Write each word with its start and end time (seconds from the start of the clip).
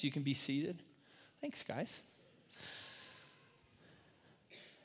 Thanks. 0.00 0.06
You 0.06 0.12
can 0.12 0.22
be 0.22 0.32
seated. 0.32 0.82
Thanks, 1.42 1.62
guys. 1.62 2.00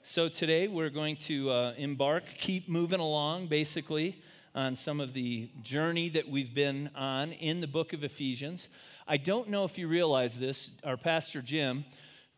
So, 0.04 0.28
today 0.28 0.68
we're 0.68 0.90
going 0.90 1.16
to 1.28 1.52
uh, 1.52 1.74
embark, 1.78 2.26
keep 2.38 2.68
moving 2.68 3.00
along, 3.00 3.48
basically, 3.48 4.22
on 4.54 4.76
some 4.76 5.00
of 5.00 5.14
the 5.14 5.48
journey 5.62 6.10
that 6.10 6.28
we've 6.28 6.54
been 6.54 6.90
on 6.96 7.32
in 7.32 7.62
the 7.62 7.68
book 7.68 7.94
of 7.94 8.04
Ephesians. 8.04 8.68
I 9.08 9.16
don't 9.16 9.48
know 9.48 9.64
if 9.64 9.78
you 9.78 9.88
realize 9.88 10.38
this. 10.38 10.72
Our 10.84 10.98
pastor, 10.98 11.42
Jim, 11.42 11.86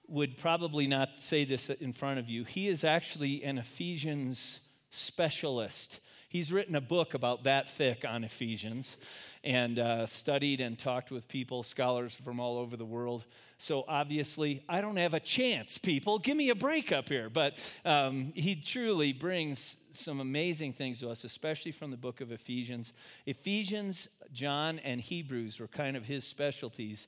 would 0.07 0.37
probably 0.37 0.85
not 0.85 1.19
say 1.19 1.45
this 1.45 1.71
in 1.71 1.93
front 1.93 2.19
of 2.19 2.29
you. 2.29 2.43
He 2.43 2.67
is 2.67 2.83
actually 2.83 3.43
an 3.43 3.57
Ephesians 3.57 4.59
specialist. 4.91 5.99
He's 6.29 6.51
written 6.51 6.75
a 6.75 6.81
book 6.81 7.13
about 7.13 7.45
that 7.45 7.69
thick 7.69 8.03
on 8.07 8.25
Ephesians 8.25 8.97
and 9.45 9.79
uh, 9.79 10.05
studied 10.07 10.59
and 10.59 10.77
talked 10.77 11.09
with 11.09 11.29
people, 11.29 11.63
scholars 11.63 12.15
from 12.15 12.41
all 12.41 12.57
over 12.57 12.75
the 12.75 12.85
world. 12.85 13.23
So 13.57 13.85
obviously, 13.87 14.61
I 14.67 14.81
don't 14.81 14.97
have 14.97 15.13
a 15.13 15.21
chance, 15.21 15.77
people. 15.77 16.19
Give 16.19 16.35
me 16.35 16.49
a 16.49 16.55
break 16.55 16.91
up 16.91 17.07
here. 17.07 17.29
But 17.29 17.59
um, 17.85 18.33
he 18.35 18.55
truly 18.55 19.13
brings 19.13 19.77
some 19.91 20.19
amazing 20.19 20.73
things 20.73 20.99
to 20.99 21.09
us, 21.09 21.23
especially 21.23 21.71
from 21.71 21.91
the 21.91 21.97
book 21.97 22.19
of 22.19 22.33
Ephesians. 22.33 22.91
Ephesians, 23.25 24.09
John, 24.33 24.79
and 24.79 24.99
Hebrews 24.99 25.61
were 25.61 25.67
kind 25.67 25.95
of 25.95 26.05
his 26.05 26.27
specialties 26.27 27.07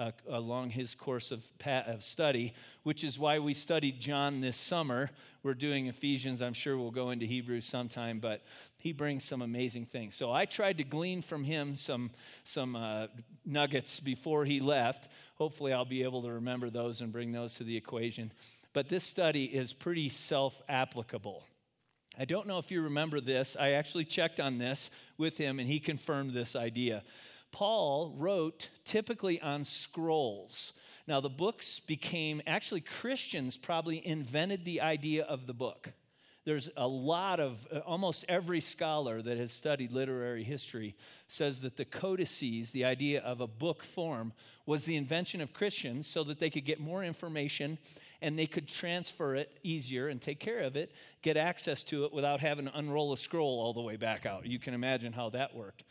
uh, 0.00 0.12
along 0.30 0.70
his 0.70 0.94
course 0.94 1.30
of, 1.30 1.44
of 1.66 2.02
study, 2.02 2.54
which 2.84 3.04
is 3.04 3.18
why 3.18 3.38
we 3.38 3.52
studied 3.52 4.00
John 4.00 4.40
this 4.40 4.56
summer. 4.56 5.10
We're 5.42 5.54
doing 5.54 5.88
Ephesians. 5.88 6.40
I'm 6.40 6.54
sure 6.54 6.78
we'll 6.78 6.90
go 6.90 7.10
into 7.10 7.26
Hebrews 7.26 7.66
sometime, 7.66 8.18
but 8.18 8.42
he 8.78 8.92
brings 8.92 9.24
some 9.24 9.42
amazing 9.42 9.84
things. 9.84 10.14
So 10.14 10.32
I 10.32 10.46
tried 10.46 10.78
to 10.78 10.84
glean 10.84 11.20
from 11.20 11.44
him 11.44 11.76
some, 11.76 12.10
some 12.44 12.76
uh, 12.76 13.08
nuggets 13.44 14.00
before 14.00 14.46
he 14.46 14.58
left. 14.58 15.08
Hopefully, 15.34 15.74
I'll 15.74 15.84
be 15.84 16.02
able 16.02 16.22
to 16.22 16.32
remember 16.32 16.70
those 16.70 17.02
and 17.02 17.12
bring 17.12 17.32
those 17.32 17.54
to 17.56 17.64
the 17.64 17.76
equation. 17.76 18.32
But 18.72 18.88
this 18.88 19.04
study 19.04 19.44
is 19.44 19.74
pretty 19.74 20.08
self 20.08 20.62
applicable. 20.66 21.44
I 22.18 22.24
don't 22.24 22.46
know 22.46 22.58
if 22.58 22.70
you 22.70 22.82
remember 22.82 23.20
this. 23.20 23.56
I 23.58 23.72
actually 23.72 24.04
checked 24.06 24.40
on 24.40 24.58
this 24.58 24.90
with 25.18 25.36
him, 25.36 25.58
and 25.58 25.68
he 25.68 25.78
confirmed 25.78 26.32
this 26.32 26.56
idea. 26.56 27.02
Paul 27.52 28.14
wrote 28.16 28.70
typically 28.84 29.40
on 29.40 29.64
scrolls. 29.64 30.72
Now, 31.06 31.20
the 31.20 31.28
books 31.28 31.80
became, 31.80 32.40
actually, 32.46 32.82
Christians 32.82 33.56
probably 33.56 34.06
invented 34.06 34.64
the 34.64 34.80
idea 34.80 35.24
of 35.24 35.46
the 35.46 35.54
book. 35.54 35.92
There's 36.44 36.70
a 36.76 36.88
lot 36.88 37.38
of, 37.38 37.66
uh, 37.70 37.80
almost 37.80 38.24
every 38.28 38.60
scholar 38.60 39.20
that 39.20 39.36
has 39.36 39.52
studied 39.52 39.92
literary 39.92 40.42
history 40.42 40.96
says 41.28 41.60
that 41.60 41.76
the 41.76 41.84
codices, 41.84 42.72
the 42.72 42.84
idea 42.84 43.20
of 43.20 43.40
a 43.40 43.46
book 43.46 43.84
form, 43.84 44.32
was 44.64 44.84
the 44.84 44.96
invention 44.96 45.40
of 45.40 45.52
Christians 45.52 46.06
so 46.06 46.24
that 46.24 46.38
they 46.38 46.48
could 46.48 46.64
get 46.64 46.80
more 46.80 47.04
information 47.04 47.78
and 48.22 48.38
they 48.38 48.46
could 48.46 48.68
transfer 48.68 49.34
it 49.34 49.58
easier 49.62 50.08
and 50.08 50.20
take 50.20 50.40
care 50.40 50.60
of 50.60 50.76
it, 50.76 50.92
get 51.22 51.36
access 51.36 51.82
to 51.84 52.04
it 52.04 52.12
without 52.12 52.40
having 52.40 52.66
to 52.66 52.78
unroll 52.78 53.12
a 53.12 53.16
scroll 53.16 53.60
all 53.60 53.72
the 53.72 53.80
way 53.80 53.96
back 53.96 54.26
out. 54.26 54.46
You 54.46 54.58
can 54.58 54.74
imagine 54.74 55.12
how 55.12 55.30
that 55.30 55.54
worked. 55.54 55.84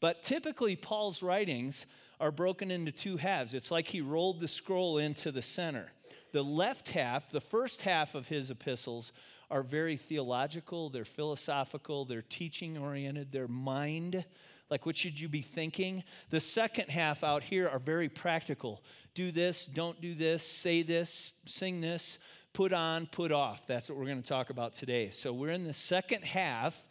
But 0.00 0.22
typically, 0.22 0.76
Paul's 0.76 1.22
writings 1.22 1.86
are 2.20 2.30
broken 2.30 2.70
into 2.70 2.92
two 2.92 3.16
halves. 3.16 3.54
It's 3.54 3.70
like 3.70 3.88
he 3.88 4.00
rolled 4.00 4.40
the 4.40 4.48
scroll 4.48 4.98
into 4.98 5.32
the 5.32 5.42
center. 5.42 5.92
The 6.32 6.42
left 6.42 6.90
half, 6.90 7.30
the 7.30 7.40
first 7.40 7.82
half 7.82 8.14
of 8.14 8.28
his 8.28 8.50
epistles, 8.50 9.12
are 9.50 9.62
very 9.62 9.96
theological, 9.96 10.90
they're 10.90 11.04
philosophical, 11.04 12.04
they're 12.04 12.22
teaching 12.22 12.76
oriented, 12.76 13.30
they're 13.30 13.48
mind. 13.48 14.24
Like, 14.68 14.84
what 14.84 14.96
should 14.96 15.20
you 15.20 15.28
be 15.28 15.42
thinking? 15.42 16.02
The 16.30 16.40
second 16.40 16.90
half 16.90 17.22
out 17.22 17.44
here 17.44 17.68
are 17.68 17.78
very 17.78 18.08
practical. 18.08 18.82
Do 19.14 19.30
this, 19.30 19.66
don't 19.66 20.00
do 20.00 20.14
this, 20.14 20.42
say 20.42 20.82
this, 20.82 21.32
sing 21.44 21.80
this, 21.80 22.18
put 22.52 22.72
on, 22.72 23.06
put 23.06 23.30
off. 23.30 23.66
That's 23.66 23.88
what 23.88 23.96
we're 23.96 24.06
going 24.06 24.22
to 24.22 24.28
talk 24.28 24.50
about 24.50 24.74
today. 24.74 25.10
So, 25.10 25.32
we're 25.32 25.50
in 25.50 25.64
the 25.64 25.72
second 25.72 26.24
half 26.24 26.88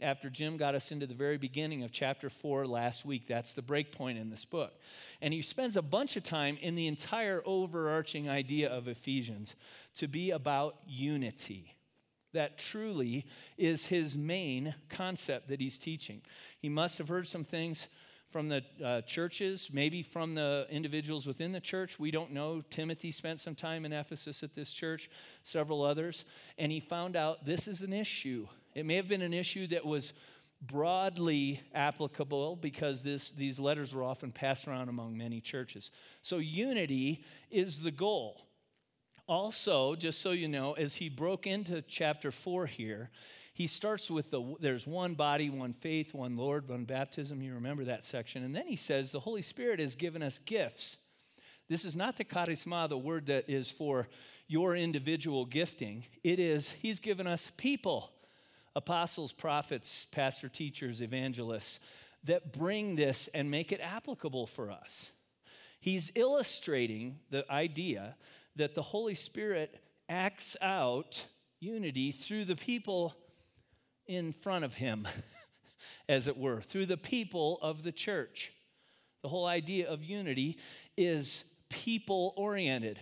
after 0.00 0.30
Jim 0.30 0.56
got 0.56 0.74
us 0.74 0.92
into 0.92 1.06
the 1.06 1.14
very 1.14 1.38
beginning 1.38 1.82
of 1.82 1.92
chapter 1.92 2.30
4 2.30 2.66
last 2.66 3.04
week. 3.04 3.26
That's 3.26 3.54
the 3.54 3.62
break 3.62 3.92
point 3.92 4.18
in 4.18 4.30
this 4.30 4.44
book. 4.44 4.78
And 5.20 5.34
he 5.34 5.42
spends 5.42 5.76
a 5.76 5.82
bunch 5.82 6.16
of 6.16 6.22
time 6.22 6.56
in 6.60 6.74
the 6.74 6.86
entire 6.86 7.42
overarching 7.44 8.28
idea 8.28 8.70
of 8.70 8.88
Ephesians 8.88 9.54
to 9.96 10.06
be 10.06 10.30
about 10.30 10.76
unity. 10.86 11.74
That 12.32 12.58
truly 12.58 13.26
is 13.56 13.86
his 13.86 14.16
main 14.16 14.74
concept 14.88 15.48
that 15.48 15.60
he's 15.60 15.78
teaching. 15.78 16.22
He 16.58 16.68
must 16.68 16.98
have 16.98 17.08
heard 17.08 17.26
some 17.26 17.44
things 17.44 17.88
from 18.30 18.48
the 18.48 18.62
uh, 18.84 19.00
churches, 19.02 19.70
maybe 19.72 20.02
from 20.02 20.34
the 20.34 20.66
individuals 20.70 21.26
within 21.26 21.52
the 21.52 21.60
church. 21.60 21.98
We 21.98 22.10
don't 22.10 22.32
know. 22.32 22.62
Timothy 22.70 23.10
spent 23.10 23.40
some 23.40 23.54
time 23.54 23.84
in 23.84 23.92
Ephesus 23.92 24.42
at 24.42 24.54
this 24.54 24.72
church, 24.72 25.10
several 25.42 25.82
others, 25.82 26.24
and 26.58 26.70
he 26.70 26.80
found 26.80 27.16
out 27.16 27.46
this 27.46 27.66
is 27.66 27.82
an 27.82 27.92
issue 27.92 28.46
it 28.78 28.86
may 28.86 28.94
have 28.94 29.08
been 29.08 29.22
an 29.22 29.34
issue 29.34 29.66
that 29.68 29.84
was 29.84 30.12
broadly 30.62 31.60
applicable 31.74 32.54
because 32.54 33.02
this, 33.02 33.32
these 33.32 33.58
letters 33.58 33.92
were 33.92 34.04
often 34.04 34.30
passed 34.30 34.68
around 34.68 34.88
among 34.88 35.18
many 35.18 35.40
churches. 35.40 35.90
So, 36.22 36.38
unity 36.38 37.24
is 37.50 37.82
the 37.82 37.90
goal. 37.90 38.46
Also, 39.26 39.96
just 39.96 40.20
so 40.20 40.30
you 40.30 40.46
know, 40.46 40.74
as 40.74 40.94
he 40.94 41.08
broke 41.08 41.46
into 41.46 41.82
chapter 41.82 42.30
4 42.30 42.66
here, 42.66 43.10
he 43.58 43.66
starts 43.66 44.08
with 44.08 44.30
the 44.30 44.54
there's 44.60 44.86
one 44.86 45.14
body, 45.14 45.50
one 45.50 45.72
faith, 45.72 46.14
one 46.14 46.36
Lord, 46.36 46.68
one 46.68 46.84
baptism. 46.84 47.42
You 47.42 47.54
remember 47.54 47.86
that 47.86 48.04
section. 48.04 48.44
And 48.44 48.54
then 48.54 48.68
he 48.68 48.76
says 48.76 49.10
the 49.10 49.18
Holy 49.18 49.42
Spirit 49.42 49.80
has 49.80 49.96
given 49.96 50.22
us 50.22 50.38
gifts. 50.44 50.96
This 51.68 51.84
is 51.84 51.96
not 51.96 52.16
the 52.16 52.24
charisma, 52.24 52.88
the 52.88 52.96
word 52.96 53.26
that 53.26 53.50
is 53.50 53.68
for 53.68 54.06
your 54.46 54.76
individual 54.76 55.44
gifting. 55.44 56.04
It 56.22 56.38
is, 56.38 56.70
he's 56.70 57.00
given 57.00 57.26
us 57.26 57.50
people 57.56 58.12
apostles, 58.76 59.32
prophets, 59.32 60.04
pastor, 60.04 60.48
teachers, 60.48 61.02
evangelists 61.02 61.80
that 62.22 62.52
bring 62.52 62.94
this 62.94 63.28
and 63.34 63.50
make 63.50 63.72
it 63.72 63.80
applicable 63.82 64.46
for 64.46 64.70
us. 64.70 65.10
He's 65.80 66.12
illustrating 66.14 67.18
the 67.30 67.44
idea 67.50 68.14
that 68.54 68.76
the 68.76 68.82
Holy 68.82 69.16
Spirit 69.16 69.82
acts 70.08 70.56
out 70.62 71.26
unity 71.58 72.12
through 72.12 72.44
the 72.44 72.54
people 72.54 73.16
in 74.08 74.32
front 74.32 74.64
of 74.64 74.74
him, 74.74 75.06
as 76.08 76.26
it 76.26 76.36
were, 76.36 76.60
through 76.60 76.86
the 76.86 76.96
people 76.96 77.58
of 77.62 77.84
the 77.84 77.92
church. 77.92 78.52
The 79.22 79.28
whole 79.28 79.46
idea 79.46 79.88
of 79.88 80.02
unity 80.02 80.58
is 80.96 81.44
people 81.68 82.34
oriented. 82.36 83.00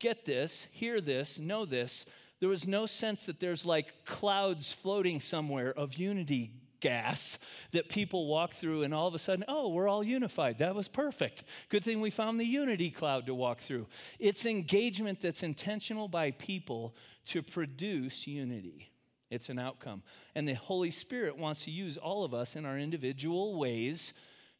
Get 0.00 0.26
this, 0.26 0.66
hear 0.72 1.00
this, 1.00 1.38
know 1.38 1.64
this 1.64 2.04
there 2.44 2.50
was 2.50 2.68
no 2.68 2.84
sense 2.84 3.24
that 3.24 3.40
there's 3.40 3.64
like 3.64 4.04
clouds 4.04 4.70
floating 4.70 5.18
somewhere 5.18 5.72
of 5.72 5.94
unity 5.94 6.52
gas 6.80 7.38
that 7.72 7.88
people 7.88 8.26
walk 8.26 8.52
through 8.52 8.82
and 8.82 8.92
all 8.92 9.08
of 9.08 9.14
a 9.14 9.18
sudden, 9.18 9.46
oh, 9.48 9.70
we're 9.70 9.88
all 9.88 10.04
unified. 10.04 10.58
That 10.58 10.74
was 10.74 10.86
perfect. 10.86 11.44
Good 11.70 11.82
thing 11.82 12.02
we 12.02 12.10
found 12.10 12.38
the 12.38 12.44
unity 12.44 12.90
cloud 12.90 13.24
to 13.26 13.34
walk 13.34 13.60
through. 13.60 13.86
It's 14.18 14.44
engagement 14.44 15.22
that's 15.22 15.42
intentional 15.42 16.06
by 16.06 16.32
people 16.32 16.94
to 17.28 17.42
produce 17.42 18.26
unity. 18.26 18.90
It's 19.30 19.48
an 19.48 19.58
outcome. 19.58 20.02
And 20.34 20.46
the 20.46 20.54
Holy 20.54 20.90
Spirit 20.90 21.36
wants 21.36 21.64
to 21.64 21.70
use 21.70 21.96
all 21.96 22.24
of 22.24 22.34
us 22.34 22.56
in 22.56 22.64
our 22.64 22.78
individual 22.78 23.58
ways 23.58 24.12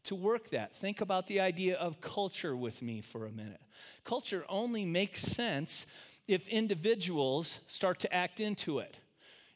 to 0.04 0.14
work 0.14 0.50
that. 0.50 0.74
Think 0.74 1.00
about 1.00 1.26
the 1.26 1.40
idea 1.40 1.76
of 1.76 2.00
culture 2.00 2.56
with 2.56 2.82
me 2.82 3.00
for 3.00 3.26
a 3.26 3.30
minute. 3.30 3.60
Culture 4.04 4.44
only 4.48 4.84
makes 4.84 5.20
sense 5.20 5.86
if 6.28 6.48
individuals 6.48 7.60
start 7.66 8.00
to 8.00 8.14
act 8.14 8.40
into 8.40 8.78
it. 8.78 8.96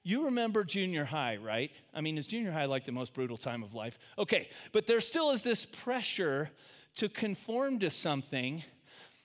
You 0.02 0.24
remember 0.24 0.64
junior 0.64 1.04
high, 1.04 1.36
right? 1.36 1.70
I 1.92 2.00
mean, 2.00 2.16
is 2.16 2.26
junior 2.26 2.50
high 2.50 2.64
like 2.64 2.84
the 2.84 2.92
most 2.92 3.12
brutal 3.12 3.36
time 3.36 3.62
of 3.62 3.74
life? 3.74 3.98
Okay, 4.18 4.48
but 4.72 4.86
there 4.86 5.00
still 5.00 5.32
is 5.32 5.42
this 5.42 5.66
pressure 5.66 6.50
to 6.96 7.08
conform 7.08 7.78
to 7.80 7.90
something 7.90 8.64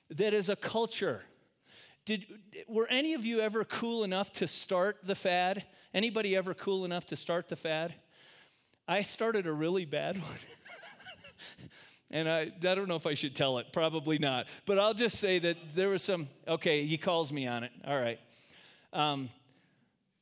that 0.10 0.34
is 0.34 0.50
a 0.50 0.56
culture. 0.56 1.24
Did, 2.06 2.26
were 2.68 2.88
any 2.88 3.14
of 3.14 3.26
you 3.26 3.40
ever 3.40 3.64
cool 3.64 4.04
enough 4.04 4.32
to 4.34 4.48
start 4.48 4.98
the 5.04 5.16
fad? 5.16 5.66
Anybody 5.94 6.36
ever 6.36 6.54
cool 6.54 6.84
enough 6.84 7.06
to 7.08 7.16
start 7.16 7.48
the 7.48 7.56
fad? 7.56 7.94
I 8.88 9.04
started 9.04 9.48
a 9.48 9.54
really 9.54 9.86
bad 9.86 10.18
one. 10.22 10.38
And 12.12 12.30
I, 12.30 12.42
I 12.42 12.76
don't 12.76 12.88
know 12.88 12.96
if 12.96 13.08
I 13.08 13.16
should 13.16 13.36
tell 13.36 13.58
it, 13.58 13.74
probably 13.74 14.20
not. 14.20 14.48
But 14.68 14.78
I'll 14.78 14.94
just 14.94 15.18
say 15.18 15.40
that 15.40 15.58
there 15.74 15.90
was 15.90 16.04
some, 16.04 16.28
okay, 16.48 16.86
he 16.86 16.96
calls 16.98 17.32
me 17.32 17.48
on 17.48 17.64
it. 17.64 17.72
All 17.88 18.00
right. 18.00 18.20
Um, 18.94 19.30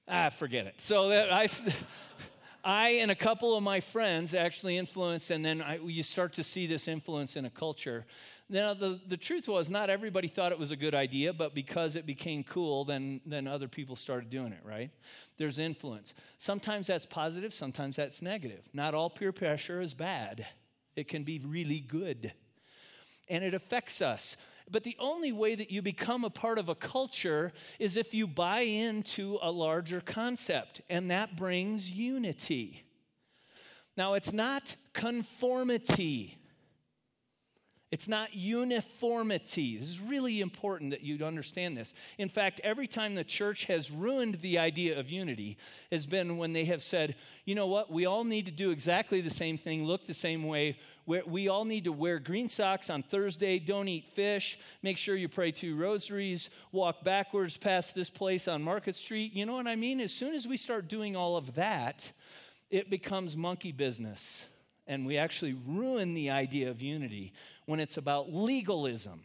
ah, 0.08 0.30
forget 0.30 0.68
it. 0.68 0.80
So 0.80 1.10
that 1.10 1.34
I, 1.34 1.50
I 2.64 2.90
and 2.92 3.12
a 3.12 3.16
couple 3.16 3.58
of 3.58 3.64
my 3.64 3.82
friends 3.82 4.34
actually 4.34 4.78
influenced, 4.78 5.32
and 5.32 5.44
then 5.44 5.62
I, 5.62 5.80
you 5.80 6.02
start 6.02 6.32
to 6.34 6.44
see 6.44 6.66
this 6.66 6.88
influence 6.88 7.36
in 7.36 7.44
a 7.44 7.50
culture. 7.50 8.06
Now, 8.52 8.76
the, 8.76 9.00
the 9.08 9.18
truth 9.18 9.48
was, 9.48 9.70
not 9.70 9.90
everybody 9.90 10.28
thought 10.28 10.52
it 10.52 10.60
was 10.60 10.70
a 10.72 10.76
good 10.76 10.94
idea, 10.94 11.32
but 11.34 11.56
because 11.56 11.96
it 11.96 12.06
became 12.06 12.44
cool, 12.44 12.86
then, 12.86 13.22
then 13.26 13.48
other 13.48 13.68
people 13.68 13.96
started 13.96 14.30
doing 14.30 14.52
it, 14.52 14.60
right? 14.64 14.92
There's 15.38 15.58
influence. 15.58 16.14
Sometimes 16.38 16.88
that's 16.88 17.06
positive, 17.06 17.54
sometimes 17.54 17.96
that's 17.96 18.22
negative. 18.22 18.68
Not 18.74 18.94
all 18.94 19.10
peer 19.10 19.32
pressure 19.32 19.82
is 19.82 19.94
bad 19.94 20.46
it 20.96 21.08
can 21.08 21.24
be 21.24 21.40
really 21.40 21.80
good. 21.80 22.34
and 23.30 23.46
it 23.46 23.54
affects 23.54 24.02
us. 24.02 24.36
But 24.70 24.84
the 24.84 24.98
only 25.00 25.32
way 25.32 25.56
that 25.56 25.72
you 25.72 25.82
become 25.82 26.26
a 26.26 26.30
part 26.30 26.60
of 26.60 26.68
a 26.68 26.76
culture 26.76 27.54
is 27.80 27.96
if 27.96 28.14
you 28.14 28.28
buy 28.28 28.62
into 28.62 29.40
a 29.42 29.50
larger 29.50 30.02
concept, 30.02 30.82
and 30.90 31.10
that 31.12 31.38
brings 31.38 31.92
unity. 31.92 32.84
Now, 33.96 34.16
it's 34.16 34.34
not 34.34 34.76
conformity. 34.92 36.41
It's 37.92 38.08
not 38.08 38.34
uniformity. 38.34 39.76
This 39.76 39.90
is 39.90 40.00
really 40.00 40.40
important 40.40 40.92
that 40.92 41.02
you 41.02 41.26
understand 41.26 41.76
this. 41.76 41.94
In 42.18 42.30
fact, 42.30 42.62
every 42.64 42.88
time 42.88 43.16
the 43.16 43.26
church 43.26 43.66
has 43.66 43.92
ruined 43.92 44.36
the 44.36 44.60
idea 44.60 44.98
of 44.98 45.12
unity 45.12 45.58
has 45.92 46.06
been 46.06 46.38
when 46.38 46.54
they 46.54 46.64
have 46.66 46.82
said, 46.82 47.16
you 47.44 47.54
know 47.54 47.68
what, 47.68 47.92
we 47.92 48.06
all 48.06 48.24
need 48.24 48.46
to 48.46 48.52
do 48.52 48.72
exactly 48.72 49.20
the 49.20 49.30
same 49.30 49.58
thing, 49.58 49.84
look 49.84 50.06
the 50.08 50.14
same 50.14 50.46
way. 50.46 50.78
We 51.06 51.50
all 51.50 51.66
need 51.66 51.84
to 51.84 51.92
wear 51.92 52.20
green 52.20 52.48
socks 52.48 52.90
on 52.90 53.04
Thursday, 53.04 53.60
don't 53.60 53.90
eat 53.90 54.08
fish, 54.08 54.58
make 54.82 54.98
sure 54.98 55.18
you 55.18 55.28
pray 55.28 55.52
two 55.52 55.76
rosaries, 55.76 56.50
walk 56.72 57.04
backwards 57.04 57.58
past 57.58 57.94
this 57.94 58.10
place 58.10 58.48
on 58.48 58.62
Market 58.62 58.96
Street. 58.96 59.34
You 59.34 59.46
know 59.46 59.56
what 59.56 59.68
I 59.68 59.76
mean? 59.76 60.00
As 60.00 60.14
soon 60.14 60.34
as 60.34 60.48
we 60.48 60.56
start 60.56 60.88
doing 60.88 61.18
all 61.18 61.36
of 61.36 61.56
that, 61.56 62.14
it 62.70 62.90
becomes 62.90 63.36
monkey 63.36 63.74
business 63.74 64.48
and 64.92 65.06
we 65.06 65.18
actually 65.18 65.56
ruin 65.66 66.14
the 66.14 66.30
idea 66.30 66.70
of 66.70 66.82
unity 66.82 67.32
when 67.66 67.80
it's 67.80 67.96
about 67.96 68.34
legalism. 68.34 69.22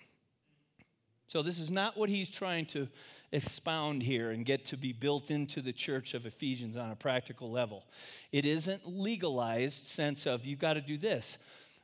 So, 1.26 1.42
this 1.42 1.58
is 1.58 1.72
not 1.72 1.96
what 1.96 2.08
he's 2.08 2.30
trying 2.30 2.66
to 2.66 2.86
expound 3.32 4.04
here 4.04 4.30
and 4.30 4.46
get 4.46 4.64
to 4.66 4.76
be 4.76 4.92
built 4.92 5.28
into 5.28 5.60
the 5.60 5.72
church 5.72 6.14
of 6.14 6.24
Ephesians 6.24 6.76
on 6.76 6.92
a 6.92 6.94
practical 6.94 7.50
level. 7.50 7.84
It 8.30 8.46
isn't 8.46 8.86
legalized 8.86 9.86
sense 9.86 10.24
of 10.24 10.46
you've 10.46 10.60
got 10.60 10.74
to 10.74 10.80
do 10.80 10.96
this, 10.96 11.36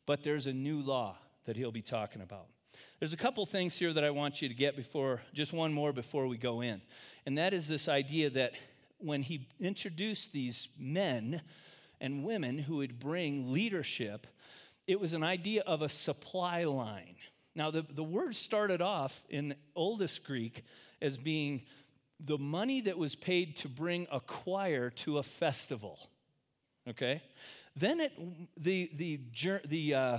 but 0.07 0.23
there's 0.23 0.47
a 0.47 0.53
new 0.53 0.81
law 0.81 1.17
that 1.47 1.57
he'll 1.57 1.73
be 1.73 1.83
talking 1.83 2.23
about. 2.23 2.47
There's 3.01 3.13
a 3.13 3.17
couple 3.17 3.45
things 3.47 3.77
here 3.77 3.93
that 3.93 4.05
I 4.05 4.11
want 4.11 4.41
you 4.41 4.49
to 4.49 4.55
get 4.55 4.77
before, 4.77 5.23
just 5.35 5.53
one 5.53 5.73
more 5.73 5.93
before 5.93 6.29
we 6.29 6.37
go 6.37 6.61
in. 6.61 6.81
And 7.27 7.37
that 7.37 7.53
is 7.53 7.67
this 7.67 7.89
idea 7.89 8.31
that 8.31 8.53
when 8.99 9.23
he 9.23 9.49
introduced 9.59 10.33
these 10.33 10.69
men 10.79 11.43
and 12.03 12.25
women 12.25 12.59
who 12.59 12.79
would 12.79 12.99
bring 12.99 13.53
leadership, 13.53 14.27
it 14.87 15.01
was 15.01 15.15
an 15.15 15.23
idea 15.23 15.63
of 15.63 15.81
a 15.81 15.89
supply 15.89 16.65
line. 16.65 17.15
Now, 17.55 17.71
the, 17.71 17.83
the 17.89 18.03
word 18.03 18.35
started 18.35 18.83
off 18.83 19.25
in 19.31 19.55
oldest 19.77 20.25
Greek 20.25 20.65
as 21.01 21.17
being 21.17 21.63
the 22.19 22.39
money 22.39 22.81
that 22.83 22.99
was 22.99 23.15
paid 23.15 23.57
to 23.59 23.69
bring 23.69 24.09
a 24.11 24.19
choir 24.19 24.91
to 24.91 25.19
a 25.19 25.23
festival. 25.23 26.11
Okay? 26.89 27.23
Then 27.77 28.01
it, 28.01 28.13
the, 28.57 28.91
the, 28.95 29.21
the 29.65 29.95
uh, 29.95 30.19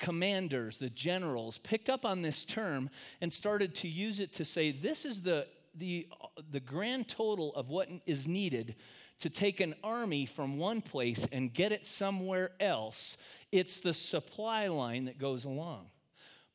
commanders, 0.00 0.78
the 0.78 0.90
generals, 0.90 1.58
picked 1.58 1.88
up 1.88 2.04
on 2.04 2.22
this 2.22 2.44
term 2.44 2.90
and 3.20 3.32
started 3.32 3.74
to 3.76 3.88
use 3.88 4.18
it 4.18 4.32
to 4.34 4.44
say 4.44 4.72
this 4.72 5.04
is 5.04 5.22
the, 5.22 5.46
the, 5.76 6.08
the 6.50 6.60
grand 6.60 7.06
total 7.06 7.54
of 7.54 7.68
what 7.68 7.88
is 8.04 8.26
needed 8.26 8.74
to 9.22 9.30
take 9.30 9.60
an 9.60 9.72
army 9.84 10.26
from 10.26 10.58
one 10.58 10.80
place 10.80 11.28
and 11.30 11.54
get 11.54 11.70
it 11.70 11.86
somewhere 11.86 12.50
else. 12.58 13.16
It's 13.52 13.78
the 13.78 13.92
supply 13.92 14.66
line 14.66 15.04
that 15.04 15.16
goes 15.16 15.44
along. 15.44 15.86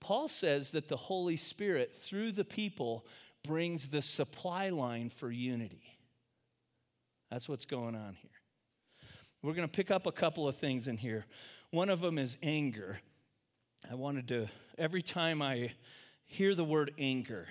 Paul 0.01 0.27
says 0.27 0.71
that 0.71 0.89
the 0.89 0.97
Holy 0.97 1.37
Spirit, 1.37 1.95
through 1.95 2.33
the 2.33 2.43
people, 2.43 3.05
brings 3.41 3.87
the 3.87 4.01
supply 4.01 4.67
line 4.67 5.07
for 5.07 5.31
unity. 5.31 5.97
That's 7.31 7.47
what's 7.47 7.63
going 7.63 7.95
on 7.95 8.17
here. 8.21 8.31
We're 9.41 9.53
going 9.53 9.67
to 9.69 9.71
pick 9.71 9.89
up 9.89 10.05
a 10.05 10.11
couple 10.11 10.45
of 10.45 10.57
things 10.57 10.89
in 10.89 10.97
here. 10.97 11.25
One 11.71 11.89
of 11.89 12.01
them 12.01 12.19
is 12.19 12.35
anger. 12.43 12.99
I 13.89 13.95
wanted 13.95 14.27
to, 14.27 14.47
every 14.77 15.01
time 15.01 15.41
I 15.41 15.71
hear 16.25 16.53
the 16.53 16.65
word 16.65 16.93
anger, 16.99 17.47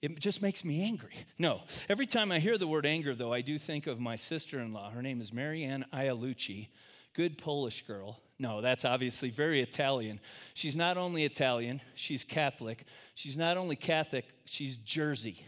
it 0.00 0.18
just 0.20 0.42
makes 0.42 0.64
me 0.64 0.82
angry. 0.82 1.14
No, 1.38 1.62
every 1.88 2.06
time 2.06 2.30
I 2.30 2.38
hear 2.38 2.56
the 2.56 2.66
word 2.66 2.86
anger, 2.86 3.14
though, 3.14 3.32
I 3.32 3.40
do 3.40 3.58
think 3.58 3.86
of 3.86 3.98
my 3.98 4.16
sister 4.16 4.60
in 4.60 4.72
law. 4.72 4.90
Her 4.90 5.02
name 5.02 5.20
is 5.20 5.32
Marianne 5.32 5.84
Ialucci, 5.92 6.68
good 7.14 7.38
Polish 7.38 7.84
girl. 7.86 8.20
No, 8.38 8.60
that's 8.60 8.84
obviously 8.84 9.30
very 9.30 9.60
Italian. 9.60 10.20
She's 10.54 10.76
not 10.76 10.96
only 10.96 11.24
Italian, 11.24 11.80
she's 11.94 12.22
Catholic. 12.22 12.84
She's 13.14 13.36
not 13.36 13.56
only 13.56 13.74
Catholic, 13.74 14.26
she's 14.44 14.76
Jersey. 14.76 15.44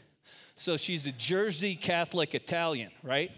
So 0.57 0.77
she's 0.77 1.07
a 1.07 1.13
Jersey 1.13 1.77
Catholic 1.77 2.35
Italian, 2.35 2.91
right? 3.05 3.31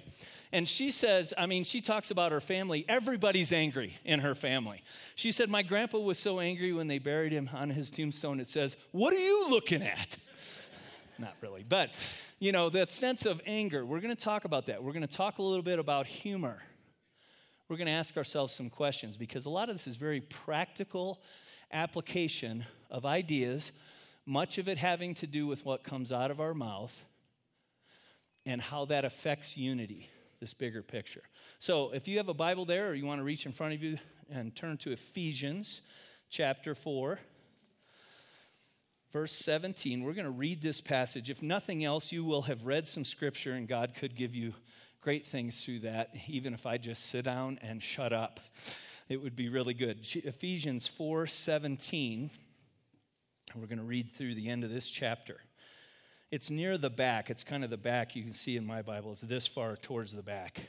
And 0.50 0.67
she 0.67 0.91
says, 0.91 1.32
I 1.37 1.47
mean, 1.47 1.65
she 1.65 1.81
talks 1.81 2.11
about 2.11 2.32
her 2.32 2.41
family. 2.41 2.85
Everybody's 2.88 3.53
angry 3.53 3.99
in 4.05 4.20
her 4.20 4.35
family. 4.35 4.82
She 5.15 5.31
said, 5.32 5.49
My 5.49 5.62
grandpa 5.62 5.99
was 5.99 6.19
so 6.19 6.41
angry 6.41 6.73
when 6.73 6.88
they 6.88 6.99
buried 6.99 7.32
him 7.32 7.49
on 7.53 7.70
his 7.70 7.91
tombstone. 7.91 8.41
It 8.41 8.50
says, 8.50 8.76
What 8.91 9.12
are 9.12 9.19
you 9.19 9.49
looking 9.49 9.82
at? 9.82 10.19
Not 11.19 11.35
really. 11.41 11.64
But, 11.67 11.94
you 12.38 12.53
know, 12.53 12.70
that 12.70 12.91
sense 12.91 13.26
of 13.26 13.41
anger, 13.47 13.85
we're 13.85 14.00
going 14.00 14.14
to 14.14 14.23
talk 14.23 14.44
about 14.44 14.67
that. 14.67 14.82
We're 14.82 14.93
going 14.93 15.06
to 15.06 15.17
talk 15.17 15.38
a 15.38 15.43
little 15.43 15.62
bit 15.62 15.79
about 15.79 16.06
humor. 16.06 16.59
We're 17.69 17.76
going 17.76 17.87
to 17.87 17.93
ask 17.93 18.17
ourselves 18.17 18.53
some 18.53 18.70
questions 18.70 19.17
because 19.17 19.47
a 19.47 19.50
lot 19.50 19.69
of 19.69 19.75
this 19.76 19.87
is 19.87 19.97
very 19.97 20.20
practical 20.20 21.20
application 21.73 22.67
of 22.91 23.06
ideas, 23.06 23.73
much 24.26 24.59
of 24.59 24.69
it 24.69 24.79
having 24.79 25.14
to 25.14 25.26
do 25.26 25.47
with 25.47 25.64
what 25.64 25.82
comes 25.82 26.12
out 26.12 26.31
of 26.31 26.41
our 26.41 26.55
mouth 26.55 27.05
and 28.44 28.61
how 28.61 28.85
that 28.87 29.05
affects 29.05 29.56
unity, 29.56 30.11
this 30.41 30.53
bigger 30.53 30.82
picture. 30.82 31.23
So, 31.58 31.93
if 31.93 32.08
you 32.08 32.19
have 32.19 32.29
a 32.29 32.35
Bible 32.35 32.65
there 32.65 32.91
or 32.91 32.94
you 32.94 33.06
want 33.06 33.20
to 33.20 33.25
reach 33.25 33.47
in 33.47 33.53
front 33.53 33.75
of 33.75 33.82
you 33.82 33.99
and 34.31 34.55
turn 34.55 34.76
to 34.79 34.93
Ephesians 34.93 35.81
chapter 36.29 36.75
4 36.75 37.19
verse 39.12 39.32
17. 39.32 40.03
We're 40.03 40.14
going 40.14 40.25
to 40.25 40.31
read 40.31 40.62
this 40.62 40.81
passage. 40.81 41.29
If 41.29 41.43
nothing 41.43 41.85
else, 41.85 42.12
you 42.12 42.25
will 42.25 42.43
have 42.43 42.64
read 42.64 42.88
some 42.88 43.05
scripture, 43.05 43.53
and 43.53 43.69
God 43.69 43.94
could 43.94 44.17
give 44.17 44.35
you 44.35 44.55
great 45.03 45.26
things 45.26 45.64
through 45.64 45.81
that, 45.81 46.14
even 46.26 46.55
if 46.55 46.64
I 46.67 46.79
just 46.79 47.06
sit 47.06 47.26
down 47.26 47.59
and 47.62 47.82
shut 47.82 48.12
up. 48.12 48.41
It 49.09 49.23
would 49.23 49.37
be 49.37 49.49
really 49.49 49.75
good. 49.75 50.06
Ephesians 50.14 50.88
4 50.88 51.26
17. 51.26 52.31
We're 53.55 53.67
going 53.67 53.79
to 53.79 53.85
read 53.85 54.12
through 54.12 54.35
the 54.35 54.49
end 54.49 54.64
of 54.64 54.70
this 54.70 54.88
chapter. 54.88 55.38
It's 56.31 56.49
near 56.49 56.79
the 56.79 56.88
back. 56.88 57.29
It's 57.29 57.44
kind 57.44 57.62
of 57.62 57.69
the 57.69 57.76
back 57.76 58.17
you 58.17 58.23
can 58.23 58.32
see 58.32 58.56
in 58.56 58.65
my 58.65 58.81
Bible. 58.81 59.12
It's 59.12 59.20
this 59.20 59.47
far 59.47 59.76
towards 59.76 60.15
the 60.15 60.23
back. 60.23 60.62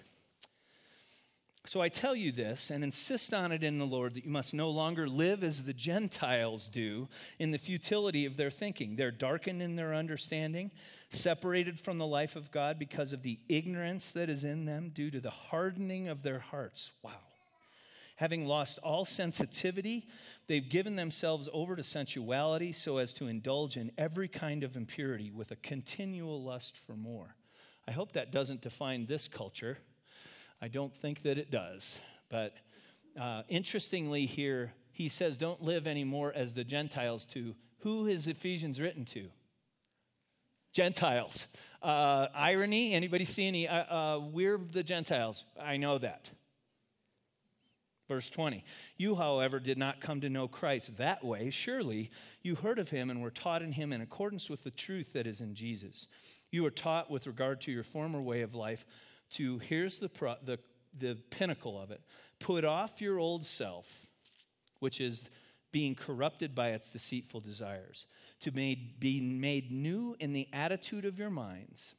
So 1.65 1.79
I 1.79 1.87
tell 1.87 2.13
you 2.13 2.33
this 2.33 2.69
and 2.69 2.83
insist 2.83 3.33
on 3.33 3.53
it 3.53 3.63
in 3.63 3.79
the 3.79 3.85
Lord 3.85 4.15
that 4.15 4.25
you 4.25 4.29
must 4.29 4.53
no 4.53 4.69
longer 4.69 5.07
live 5.07 5.45
as 5.45 5.63
the 5.63 5.73
Gentiles 5.73 6.67
do 6.67 7.07
in 7.39 7.51
the 7.51 7.57
futility 7.57 8.25
of 8.25 8.35
their 8.35 8.51
thinking. 8.51 8.97
They're 8.97 9.11
darkened 9.11 9.61
in 9.61 9.77
their 9.77 9.93
understanding, 9.93 10.71
separated 11.09 11.79
from 11.79 11.99
the 11.99 12.07
life 12.07 12.35
of 12.35 12.51
God 12.51 12.77
because 12.77 13.13
of 13.13 13.23
the 13.23 13.39
ignorance 13.47 14.11
that 14.11 14.29
is 14.29 14.43
in 14.43 14.65
them 14.65 14.91
due 14.93 15.09
to 15.11 15.21
the 15.21 15.29
hardening 15.29 16.09
of 16.09 16.21
their 16.21 16.39
hearts. 16.39 16.91
Wow. 17.01 17.11
Having 18.17 18.45
lost 18.45 18.77
all 18.79 19.05
sensitivity, 19.05 20.05
they've 20.47 20.69
given 20.69 20.97
themselves 20.97 21.47
over 21.53 21.77
to 21.77 21.83
sensuality 21.83 22.73
so 22.73 22.97
as 22.97 23.13
to 23.13 23.27
indulge 23.27 23.77
in 23.77 23.89
every 23.97 24.27
kind 24.27 24.65
of 24.65 24.75
impurity 24.75 25.31
with 25.31 25.51
a 25.51 25.55
continual 25.55 26.43
lust 26.43 26.77
for 26.77 26.97
more. 26.97 27.37
I 27.87 27.91
hope 27.91 28.11
that 28.11 28.33
doesn't 28.33 28.61
define 28.61 29.05
this 29.05 29.29
culture 29.29 29.77
I 30.61 30.67
don't 30.67 30.95
think 30.95 31.23
that 31.23 31.37
it 31.37 31.51
does. 31.51 31.99
But 32.29 32.53
uh, 33.19 33.43
interestingly, 33.49 34.25
here, 34.25 34.73
he 34.91 35.09
says, 35.09 35.37
Don't 35.37 35.61
live 35.61 35.87
anymore 35.87 36.31
as 36.35 36.53
the 36.53 36.63
Gentiles 36.63 37.25
to. 37.27 37.55
Who 37.79 38.07
is 38.07 38.27
Ephesians 38.27 38.79
written 38.79 39.05
to? 39.05 39.27
Gentiles. 40.71 41.47
Uh, 41.81 42.27
irony? 42.33 42.93
Anybody 42.93 43.25
see 43.25 43.47
any? 43.47 43.67
Uh, 43.67 43.75
uh, 43.75 44.19
we're 44.19 44.57
the 44.57 44.83
Gentiles. 44.83 45.45
I 45.61 45.77
know 45.77 45.97
that. 45.97 46.31
Verse 48.07 48.29
20. 48.29 48.63
You, 48.97 49.15
however, 49.15 49.59
did 49.59 49.77
not 49.77 50.01
come 50.01 50.21
to 50.21 50.29
know 50.29 50.47
Christ 50.47 50.97
that 50.97 51.23
way. 51.23 51.49
Surely 51.49 52.11
you 52.41 52.55
heard 52.55 52.79
of 52.79 52.89
him 52.89 53.09
and 53.09 53.21
were 53.21 53.31
taught 53.31 53.61
in 53.61 53.71
him 53.71 53.93
in 53.93 54.01
accordance 54.01 54.49
with 54.49 54.63
the 54.63 54.71
truth 54.71 55.13
that 55.13 55.25
is 55.25 55.41
in 55.41 55.55
Jesus. 55.55 56.07
You 56.51 56.63
were 56.63 56.71
taught 56.71 57.09
with 57.09 57.27
regard 57.27 57.61
to 57.61 57.71
your 57.71 57.83
former 57.83 58.21
way 58.21 58.41
of 58.41 58.55
life 58.55 58.85
to 59.31 59.59
here's 59.59 59.99
the, 59.99 60.09
pro, 60.09 60.35
the, 60.43 60.59
the 60.97 61.15
pinnacle 61.29 61.79
of 61.79 61.91
it 61.91 62.01
put 62.39 62.65
off 62.65 63.01
your 63.01 63.19
old 63.19 63.45
self, 63.45 64.07
which 64.79 64.99
is 64.99 65.29
being 65.71 65.95
corrupted 65.95 66.53
by 66.53 66.69
its 66.69 66.91
deceitful 66.91 67.39
desires, 67.39 68.05
to 68.41 68.51
made, 68.51 68.99
be 68.99 69.21
made 69.21 69.71
new 69.71 70.15
in 70.19 70.33
the 70.33 70.47
attitude 70.53 71.05
of 71.05 71.17
your 71.17 71.29
minds. 71.29 71.95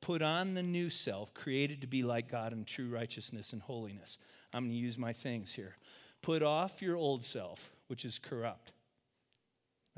Put 0.00 0.22
on 0.22 0.54
the 0.54 0.62
new 0.62 0.90
self, 0.90 1.34
created 1.34 1.80
to 1.80 1.86
be 1.86 2.02
like 2.02 2.30
God 2.30 2.52
in 2.52 2.64
true 2.64 2.88
righteousness 2.88 3.52
and 3.52 3.60
holiness. 3.60 4.18
I'm 4.52 4.64
going 4.64 4.72
to 4.72 4.76
use 4.76 4.96
my 4.96 5.12
things 5.12 5.52
here. 5.52 5.76
Put 6.22 6.42
off 6.42 6.80
your 6.80 6.96
old 6.96 7.24
self, 7.24 7.70
which 7.88 8.04
is 8.04 8.18
corrupt. 8.18 8.72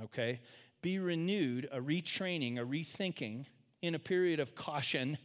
Okay? 0.03 0.41
Be 0.81 0.99
renewed, 0.99 1.69
a 1.71 1.81
retraining, 1.81 2.59
a 2.59 2.65
rethinking 2.65 3.45
in 3.83 3.95
a 3.95 3.99
period 3.99 4.41
of 4.41 4.55
caution 4.55 5.19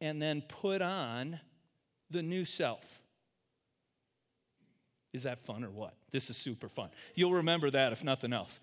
and 0.00 0.20
then 0.20 0.42
put 0.42 0.82
on 0.82 1.40
the 2.10 2.22
new 2.22 2.44
self. 2.44 3.00
Is 5.12 5.22
that 5.22 5.38
fun 5.38 5.64
or 5.64 5.70
what? 5.70 5.94
This 6.10 6.28
is 6.28 6.36
super 6.36 6.68
fun. 6.68 6.90
You'll 7.14 7.32
remember 7.32 7.70
that 7.70 7.92
if 7.92 8.04
nothing 8.04 8.32
else. 8.32 8.60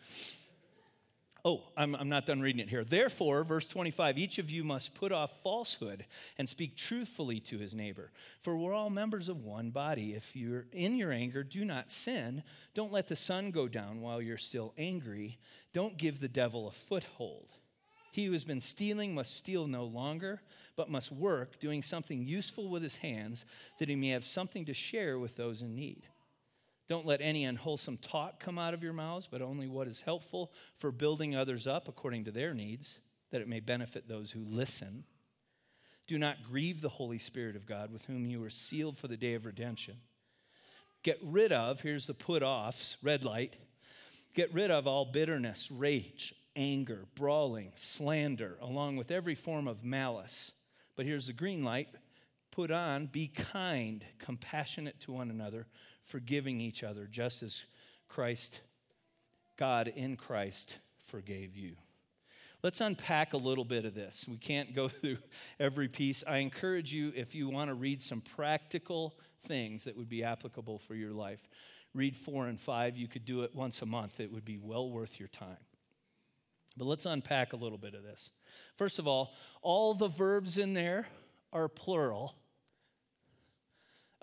Oh, 1.45 1.63
I'm, 1.75 1.93
I'm 1.95 2.07
not 2.07 2.25
done 2.25 2.39
reading 2.39 2.61
it 2.61 2.69
here. 2.69 2.85
Therefore, 2.85 3.43
verse 3.43 3.67
25, 3.67 4.17
each 4.17 4.37
of 4.37 4.49
you 4.49 4.63
must 4.63 4.95
put 4.95 5.11
off 5.11 5.41
falsehood 5.43 6.05
and 6.37 6.47
speak 6.47 6.77
truthfully 6.77 7.41
to 7.41 7.57
his 7.57 7.73
neighbor. 7.73 8.11
For 8.39 8.55
we're 8.55 8.73
all 8.73 8.89
members 8.89 9.27
of 9.27 9.43
one 9.43 9.69
body. 9.71 10.13
If 10.13 10.37
you're 10.37 10.67
in 10.71 10.95
your 10.95 11.11
anger, 11.11 11.43
do 11.43 11.65
not 11.65 11.91
sin. 11.91 12.43
Don't 12.73 12.93
let 12.93 13.07
the 13.07 13.17
sun 13.17 13.51
go 13.51 13.67
down 13.67 13.99
while 13.99 14.21
you're 14.21 14.37
still 14.37 14.73
angry. 14.77 15.37
Don't 15.73 15.97
give 15.97 16.21
the 16.21 16.29
devil 16.29 16.67
a 16.69 16.71
foothold. 16.71 17.49
He 18.13 18.25
who 18.25 18.34
has 18.34 18.43
been 18.43 18.62
stealing 18.62 19.15
must 19.15 19.36
steal 19.36 19.65
no 19.65 19.86
longer, 19.86 20.43
but 20.75 20.88
must 20.88 21.12
work, 21.12 21.60
doing 21.60 21.82
something 21.82 22.24
useful 22.24 22.70
with 22.70 22.84
his 22.84 22.98
hands, 22.98 23.43
that 23.79 23.89
he 23.89 23.96
may 23.96 24.10
have 24.10 24.24
something 24.24 24.65
to 24.65 24.74
share 24.74 25.17
with 25.17 25.36
those 25.36 25.63
in 25.63 25.74
need. 25.74 26.03
Don't 26.88 27.08
let 27.08 27.22
any 27.22 27.43
unwholesome 27.43 27.98
talk 27.98 28.39
come 28.39 28.60
out 28.60 28.75
of 28.75 28.84
your 28.84 28.93
mouths, 28.93 29.27
but 29.27 29.41
only 29.41 29.67
what 29.67 29.88
is 29.88 30.01
helpful 30.01 30.51
for 30.75 30.91
building 30.91 31.36
others 31.36 31.65
up 31.65 31.88
according 31.88 32.25
to 32.25 32.32
their 32.32 32.53
needs, 32.53 33.00
that 33.32 33.41
it 33.41 33.48
may 33.48 33.60
benefit 33.60 34.08
those 34.08 34.29
who 34.29 34.46
listen. 34.46 35.05
Do 36.05 36.20
not 36.20 36.43
grieve 36.43 36.82
the 36.82 36.89
Holy 36.89 37.17
Spirit 37.17 37.55
of 37.55 37.65
God, 37.65 37.91
with 37.91 38.05
whom 38.05 38.27
you 38.27 38.39
were 38.39 38.51
sealed 38.51 38.96
for 38.96 39.08
the 39.08 39.17
day 39.17 39.34
of 39.34 39.48
redemption. 39.48 39.96
Get 41.01 41.17
rid 41.24 41.51
of, 41.51 41.82
here's 41.82 42.05
the 42.05 42.13
put 42.13 42.43
offs, 42.43 42.96
red 43.01 43.25
light. 43.25 43.55
Get 44.36 44.53
rid 44.53 44.70
of 44.70 44.86
all 44.86 45.05
bitterness, 45.05 45.72
rage, 45.72 46.36
anger, 46.55 47.05
brawling, 47.15 47.72
slander, 47.75 48.57
along 48.62 48.98
with 48.98 49.12
every 49.12 49.36
form 49.36 49.67
of 49.67 49.83
malice. 49.83 50.51
But 50.95 51.05
here's 51.05 51.27
the 51.27 51.33
green 51.33 51.63
light 51.63 51.89
put 52.51 52.69
on, 52.69 53.07
be 53.07 53.27
kind, 53.27 54.05
compassionate 54.19 55.00
to 55.01 55.12
one 55.12 55.31
another 55.31 55.65
forgiving 56.03 56.62
each 56.62 56.83
other, 56.83 57.07
just 57.10 57.43
as 57.43 57.63
Christ, 58.07 58.62
God 59.57 59.88
in 59.88 60.17
Christ, 60.17 60.77
forgave 61.00 61.55
you. 61.55 61.75
Let's 62.62 62.79
unpack 62.79 63.33
a 63.33 63.38
little 63.38 63.65
bit 63.65 63.86
of 63.86 63.93
this. 63.93 64.25
We 64.29 64.38
can't 64.38 64.74
go 64.74 64.88
through 64.89 65.17
every 65.60 65.88
piece. 65.88 66.24
I 66.27 66.38
encourage 66.38 66.93
you, 66.93 67.12
if 67.15 67.36
you 67.36 67.50
want 67.50 67.69
to 67.69 67.74
read 67.74 68.01
some 68.01 68.22
practical 68.22 69.15
things 69.41 69.83
that 69.86 69.98
would 69.98 70.10
be 70.10 70.24
applicable 70.24 70.79
for 70.79 70.95
your 70.95 71.12
life, 71.12 71.48
read 71.93 72.15
four 72.15 72.48
and 72.48 72.60
five. 72.60 72.98
You 72.98 73.07
could 73.07 73.25
do 73.25 73.41
it 73.41 73.53
once 73.53 73.81
a 73.81 73.86
month, 73.86 74.19
it 74.19 74.31
would 74.31 74.45
be 74.45 74.57
well 74.57 74.89
worth 74.89 75.19
your 75.19 75.27
time. 75.29 75.57
But 76.75 76.86
let's 76.86 77.06
unpack 77.06 77.53
a 77.53 77.58
little 77.58 77.77
bit 77.77 77.94
of 77.94 78.03
this. 78.03 78.30
First 78.75 79.00
of 79.00 79.08
all, 79.08 79.34
all 79.62 79.94
the 79.94 80.08
verbs 80.08 80.58
in 80.58 80.74
there 80.74 81.08
are 81.51 81.68
plural 81.68 82.36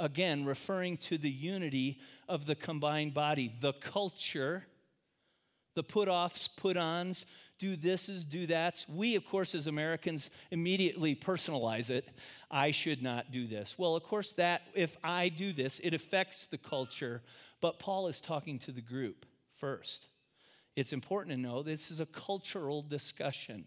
again, 0.00 0.44
referring 0.44 0.96
to 0.96 1.18
the 1.18 1.30
unity 1.30 2.00
of 2.28 2.46
the 2.46 2.54
combined 2.54 3.14
body, 3.14 3.52
the 3.60 3.74
culture, 3.74 4.64
the 5.74 5.82
put 5.82 6.08
offs, 6.08 6.48
put 6.48 6.76
ons, 6.76 7.26
do 7.58 7.76
thises, 7.76 8.28
do 8.28 8.46
that's. 8.46 8.88
We, 8.88 9.14
of 9.14 9.24
course, 9.26 9.54
as 9.54 9.66
Americans, 9.66 10.30
immediately 10.50 11.14
personalize 11.14 11.90
it. 11.90 12.08
I 12.50 12.70
should 12.70 13.02
not 13.02 13.30
do 13.30 13.46
this. 13.46 13.78
Well, 13.78 13.94
of 13.94 14.02
course, 14.02 14.32
that 14.32 14.62
if 14.74 14.96
I 15.04 15.28
do 15.28 15.52
this, 15.52 15.78
it 15.84 15.92
affects 15.92 16.46
the 16.46 16.58
culture, 16.58 17.22
but 17.60 17.78
Paul 17.78 18.08
is 18.08 18.20
talking 18.20 18.58
to 18.60 18.72
the 18.72 18.80
group 18.80 19.26
first. 19.52 20.08
It's 20.76 20.92
important 20.92 21.34
to 21.34 21.40
know 21.40 21.62
this 21.62 21.90
is 21.90 22.00
a 22.00 22.06
cultural 22.06 22.82
discussion. 22.82 23.64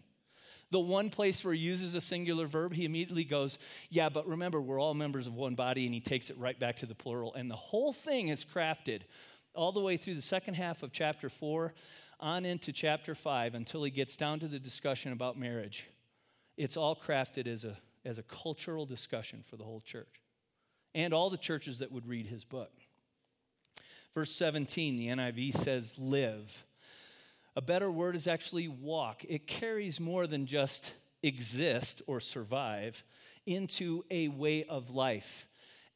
The 0.70 0.80
one 0.80 1.10
place 1.10 1.44
where 1.44 1.54
he 1.54 1.60
uses 1.60 1.94
a 1.94 2.00
singular 2.00 2.46
verb, 2.46 2.72
he 2.72 2.84
immediately 2.84 3.24
goes, 3.24 3.58
Yeah, 3.90 4.08
but 4.08 4.26
remember, 4.26 4.60
we're 4.60 4.80
all 4.80 4.94
members 4.94 5.26
of 5.26 5.34
one 5.34 5.54
body, 5.54 5.84
and 5.84 5.94
he 5.94 6.00
takes 6.00 6.30
it 6.30 6.38
right 6.38 6.58
back 6.58 6.76
to 6.78 6.86
the 6.86 6.94
plural. 6.94 7.34
And 7.34 7.50
the 7.50 7.56
whole 7.56 7.92
thing 7.92 8.28
is 8.28 8.44
crafted 8.44 9.02
all 9.54 9.72
the 9.72 9.80
way 9.80 9.96
through 9.96 10.14
the 10.14 10.22
second 10.22 10.54
half 10.54 10.82
of 10.82 10.92
chapter 10.92 11.28
four 11.28 11.74
on 12.18 12.44
into 12.44 12.72
chapter 12.72 13.14
five 13.14 13.54
until 13.54 13.84
he 13.84 13.90
gets 13.90 14.16
down 14.16 14.40
to 14.40 14.48
the 14.48 14.58
discussion 14.58 15.12
about 15.12 15.38
marriage. 15.38 15.86
It's 16.56 16.76
all 16.76 16.96
crafted 16.96 17.46
as 17.46 17.64
a, 17.64 17.76
as 18.04 18.18
a 18.18 18.22
cultural 18.22 18.86
discussion 18.86 19.42
for 19.48 19.56
the 19.56 19.64
whole 19.64 19.80
church 19.80 20.20
and 20.94 21.12
all 21.12 21.30
the 21.30 21.36
churches 21.36 21.78
that 21.78 21.90
would 21.92 22.06
read 22.06 22.26
his 22.26 22.44
book. 22.44 22.70
Verse 24.14 24.30
17, 24.32 24.96
the 24.96 25.08
NIV 25.08 25.54
says, 25.54 25.96
Live. 25.98 26.64
A 27.56 27.62
better 27.62 27.90
word 27.90 28.16
is 28.16 28.26
actually 28.26 28.68
walk. 28.68 29.24
It 29.28 29.46
carries 29.46 30.00
more 30.00 30.26
than 30.26 30.46
just 30.46 30.92
exist 31.22 32.02
or 32.06 32.20
survive 32.20 33.04
into 33.46 34.04
a 34.10 34.28
way 34.28 34.64
of 34.64 34.90
life, 34.90 35.46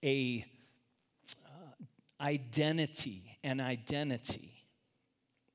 a 0.05 0.45
uh, 1.45 1.85
identity, 2.21 3.39
an 3.43 3.61
identity. 3.61 4.53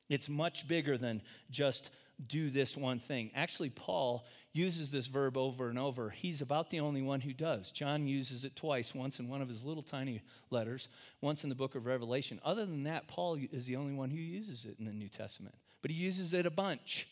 It's 0.09 0.27
much 0.27 0.67
bigger 0.67 0.97
than 0.97 1.21
just 1.49 1.89
do 2.27 2.49
this 2.49 2.75
one 2.75 2.99
thing. 2.99 3.31
Actually, 3.33 3.69
Paul 3.69 4.25
uses 4.51 4.91
this 4.91 5.07
verb 5.07 5.37
over 5.37 5.69
and 5.69 5.79
over. 5.79 6.09
He's 6.09 6.41
about 6.41 6.69
the 6.69 6.81
only 6.81 7.01
one 7.01 7.21
who 7.21 7.33
does. 7.33 7.71
John 7.71 8.07
uses 8.07 8.43
it 8.43 8.55
twice, 8.55 8.93
once 8.93 9.19
in 9.19 9.27
one 9.27 9.41
of 9.41 9.49
his 9.49 9.63
little 9.63 9.81
tiny 9.81 10.21
letters, 10.51 10.89
once 11.21 11.43
in 11.43 11.49
the 11.49 11.55
book 11.55 11.75
of 11.75 11.85
Revelation. 11.85 12.39
Other 12.43 12.65
than 12.65 12.83
that, 12.83 13.07
Paul 13.07 13.37
is 13.51 13.65
the 13.65 13.77
only 13.77 13.93
one 13.93 14.09
who 14.09 14.17
uses 14.17 14.65
it 14.65 14.75
in 14.79 14.85
the 14.85 14.93
New 14.93 15.09
Testament 15.09 15.55
but 15.83 15.91
he 15.91 15.97
uses 15.97 16.33
it 16.33 16.47
a 16.47 16.51
bunch 16.51 17.07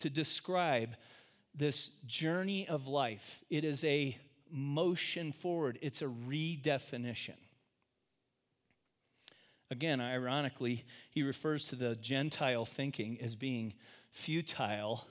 to 0.00 0.10
describe 0.10 0.96
this 1.54 1.90
journey 2.06 2.68
of 2.68 2.86
life. 2.86 3.42
It 3.48 3.64
is 3.64 3.82
a 3.84 4.18
motion 4.50 5.32
forward, 5.32 5.78
it's 5.80 6.02
a 6.02 6.06
redefinition. 6.06 7.36
Again, 9.70 10.00
ironically, 10.00 10.84
he 11.10 11.22
refers 11.22 11.66
to 11.66 11.76
the 11.76 11.94
Gentile 11.96 12.64
thinking 12.64 13.18
as 13.22 13.34
being 13.34 13.74
futile, 14.10 15.06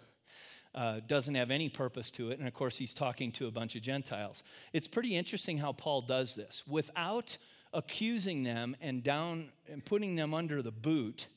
uh, 0.73 0.99
doesn't 1.05 1.35
have 1.35 1.51
any 1.51 1.69
purpose 1.69 2.11
to 2.11 2.31
it. 2.31 2.39
And 2.39 2.47
of 2.47 2.53
course, 2.53 2.77
he's 2.77 2.93
talking 2.93 3.31
to 3.33 3.47
a 3.47 3.51
bunch 3.51 3.75
of 3.75 3.83
Gentiles. 3.83 4.43
It's 4.73 4.87
pretty 4.87 5.15
interesting 5.15 5.59
how 5.59 5.73
Paul 5.73 6.01
does 6.01 6.35
this. 6.35 6.63
Without 6.67 7.37
accusing 7.71 8.43
them 8.43 8.75
and 8.81 9.03
down 9.03 9.49
and 9.71 9.85
putting 9.85 10.15
them 10.15 10.33
under 10.33 10.61
the 10.61 10.71
boot 10.71 11.27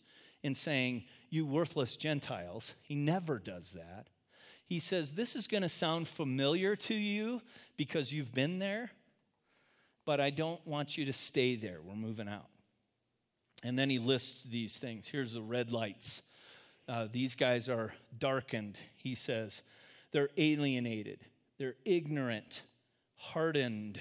and 0.42 0.56
saying, 0.56 1.04
you 1.30 1.46
worthless 1.46 1.96
Gentiles. 1.96 2.74
He 2.82 2.94
never 2.94 3.38
does 3.38 3.72
that. 3.72 4.08
He 4.66 4.80
says, 4.80 5.14
This 5.14 5.34
is 5.34 5.46
going 5.46 5.62
to 5.62 5.68
sound 5.68 6.08
familiar 6.08 6.76
to 6.76 6.94
you 6.94 7.42
because 7.76 8.12
you've 8.12 8.32
been 8.32 8.58
there, 8.58 8.90
but 10.04 10.20
I 10.20 10.30
don't 10.30 10.64
want 10.66 10.96
you 10.96 11.04
to 11.06 11.12
stay 11.12 11.56
there. 11.56 11.78
We're 11.82 11.94
moving 11.94 12.28
out. 12.28 12.46
And 13.62 13.78
then 13.78 13.90
he 13.90 13.98
lists 13.98 14.44
these 14.44 14.78
things. 14.78 15.08
Here's 15.08 15.34
the 15.34 15.42
red 15.42 15.70
lights. 15.70 16.22
Uh, 16.88 17.06
these 17.10 17.34
guys 17.34 17.68
are 17.68 17.92
darkened, 18.16 18.78
he 18.96 19.14
says. 19.14 19.62
They're 20.12 20.30
alienated, 20.36 21.20
they're 21.58 21.76
ignorant, 21.84 22.62
hardened, 23.16 24.00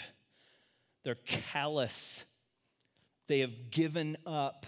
they're 1.04 1.16
callous, 1.16 2.26
they 3.28 3.40
have 3.40 3.70
given 3.70 4.18
up, 4.26 4.66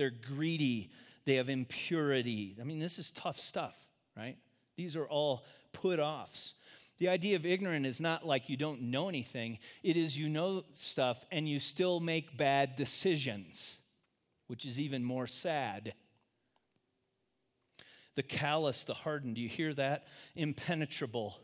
they're 0.00 0.08
greedy, 0.08 0.88
they 1.26 1.34
have 1.34 1.50
impurity. 1.50 2.56
I 2.58 2.64
mean, 2.64 2.78
this 2.78 2.98
is 2.98 3.10
tough 3.10 3.38
stuff, 3.38 3.76
right? 4.16 4.38
These 4.78 4.96
are 4.96 5.06
all 5.06 5.44
put 5.72 6.00
offs. 6.00 6.54
The 6.96 7.10
idea 7.10 7.36
of 7.36 7.44
ignorant 7.44 7.84
is 7.84 8.00
not 8.00 8.26
like 8.26 8.48
you 8.48 8.56
don't 8.56 8.80
know 8.84 9.10
anything, 9.10 9.58
it 9.82 9.98
is 9.98 10.18
you 10.18 10.30
know 10.30 10.64
stuff 10.72 11.22
and 11.30 11.46
you 11.46 11.58
still 11.58 12.00
make 12.00 12.34
bad 12.34 12.76
decisions, 12.76 13.78
which 14.46 14.64
is 14.64 14.80
even 14.80 15.04
more 15.04 15.26
sad. 15.26 15.92
The 18.14 18.22
callous, 18.22 18.84
the 18.84 18.94
hardened, 18.94 19.34
do 19.34 19.42
you 19.42 19.50
hear 19.50 19.74
that? 19.74 20.06
Impenetrable. 20.34 21.36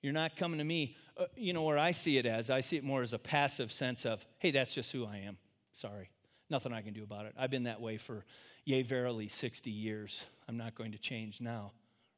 You're 0.00 0.12
not 0.12 0.36
coming 0.36 0.58
to 0.58 0.64
me. 0.64 0.96
Uh, 1.16 1.24
you 1.34 1.52
know 1.52 1.64
where 1.64 1.78
I 1.78 1.90
see 1.90 2.18
it 2.18 2.26
as? 2.26 2.50
I 2.50 2.60
see 2.60 2.76
it 2.76 2.84
more 2.84 3.02
as 3.02 3.12
a 3.12 3.18
passive 3.18 3.72
sense 3.72 4.06
of, 4.06 4.24
hey, 4.38 4.52
that's 4.52 4.72
just 4.72 4.92
who 4.92 5.04
I 5.04 5.16
am. 5.26 5.38
Sorry. 5.72 6.10
Nothing 6.50 6.72
I 6.72 6.82
can 6.82 6.92
do 6.92 7.02
about 7.02 7.26
it. 7.26 7.34
I've 7.38 7.50
been 7.50 7.64
that 7.64 7.80
way 7.80 7.96
for 7.96 8.24
Yea, 8.64 8.82
verily, 8.82 9.28
60 9.28 9.70
years. 9.70 10.24
I'm 10.48 10.56
not 10.56 10.74
going 10.74 10.92
to 10.92 10.98
change 10.98 11.40
now. 11.40 11.72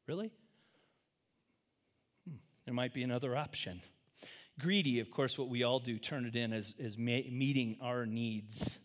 Really? 0.06 0.30
Hmm. 2.28 2.36
There 2.64 2.74
might 2.74 2.94
be 2.94 3.02
another 3.02 3.36
option. 3.36 3.80
Greedy, 4.58 5.00
of 5.00 5.10
course, 5.10 5.38
what 5.38 5.48
we 5.48 5.64
all 5.64 5.80
do, 5.80 5.98
turn 5.98 6.24
it 6.24 6.36
in 6.36 6.52
as, 6.52 6.74
as 6.82 6.96
meeting 6.96 7.76
our 7.80 8.06
needs. 8.06 8.78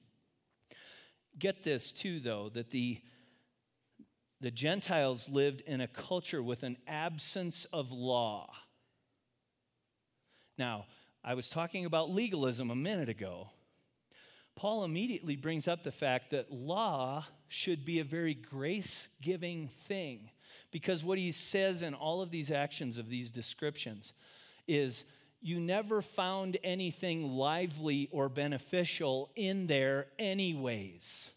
Get 1.38 1.63
this, 1.63 1.91
too, 1.91 2.19
though, 2.19 2.50
that 2.50 2.71
the, 2.71 3.00
the 4.41 4.51
Gentiles 4.51 5.29
lived 5.29 5.62
in 5.62 5.81
a 5.81 5.88
culture 5.88 6.41
with 6.43 6.63
an 6.63 6.77
absence 6.88 7.65
of 7.65 7.91
law. 7.91 8.51
Now, 10.57 10.86
I 11.24 11.36
was 11.36 11.50
talking 11.50 11.86
about 11.86 12.10
legalism 12.10 12.71
a 12.71 12.75
minute 12.75 13.07
ago. 13.07 13.50
Paul 14.62 14.84
immediately 14.84 15.36
brings 15.36 15.68
up 15.68 15.82
the 15.82 15.91
fact 15.91 16.30
that 16.30 16.51
law 16.51 17.25
should 17.48 17.84
be 17.84 17.98
a 17.98 18.03
very 18.03 18.36
grace 18.36 19.10
giving 19.20 19.70
thing. 19.70 20.30
Because 20.70 21.03
what 21.03 21.18
he 21.18 21.32
says 21.32 21.82
in 21.82 21.96
all 21.96 22.22
of 22.22 22.30
these 22.30 22.51
actions 22.51 23.00
of 23.00 23.10
these 23.10 23.32
descriptions 23.32 24.13
is 24.68 25.03
you 25.41 25.60
never 25.60 26.00
found 26.00 26.58
anything 26.63 27.32
lively 27.32 28.08
or 28.12 28.30
beneficial 28.30 29.32
in 29.36 29.65
there, 29.65 30.06
anyways. 30.20 31.32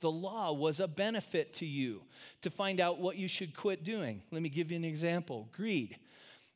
The 0.00 0.12
law 0.12 0.52
was 0.52 0.78
a 0.78 0.86
benefit 0.86 1.54
to 1.54 1.66
you 1.66 2.02
to 2.42 2.48
find 2.48 2.78
out 2.78 3.00
what 3.00 3.16
you 3.16 3.26
should 3.26 3.56
quit 3.56 3.82
doing. 3.82 4.22
Let 4.30 4.40
me 4.40 4.50
give 4.50 4.70
you 4.70 4.76
an 4.76 4.84
example 4.84 5.48
greed. 5.50 5.98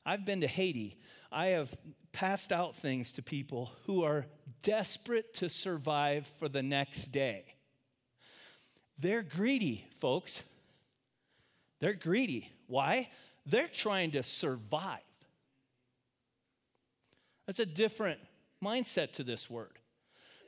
I've 0.07 0.25
been 0.25 0.43
to 0.43 0.47
Haiti. 0.47 1.01
I 1.33 1.47
have 1.47 1.77
passed 2.13 2.53
out 2.53 2.77
things 2.77 3.11
to 3.15 3.23
people 3.23 3.73
who 3.87 4.05
are 4.05 4.27
desperate 4.63 5.35
to 5.35 5.49
survive 5.49 6.27
for 6.39 6.49
the 6.49 6.63
next 6.63 7.09
day. 7.09 7.45
They're 8.99 9.23
greedy, 9.23 9.87
folks. 9.99 10.43
They're 11.81 11.95
greedy. 11.95 12.51
Why? 12.69 13.11
They're 13.45 13.69
trying 13.69 14.13
to 14.13 14.23
survive. 14.23 15.01
That's 17.47 17.59
a 17.59 17.67
different 17.67 18.21
mindset 18.63 19.13
to 19.15 19.25
this 19.25 19.51
word. 19.51 19.79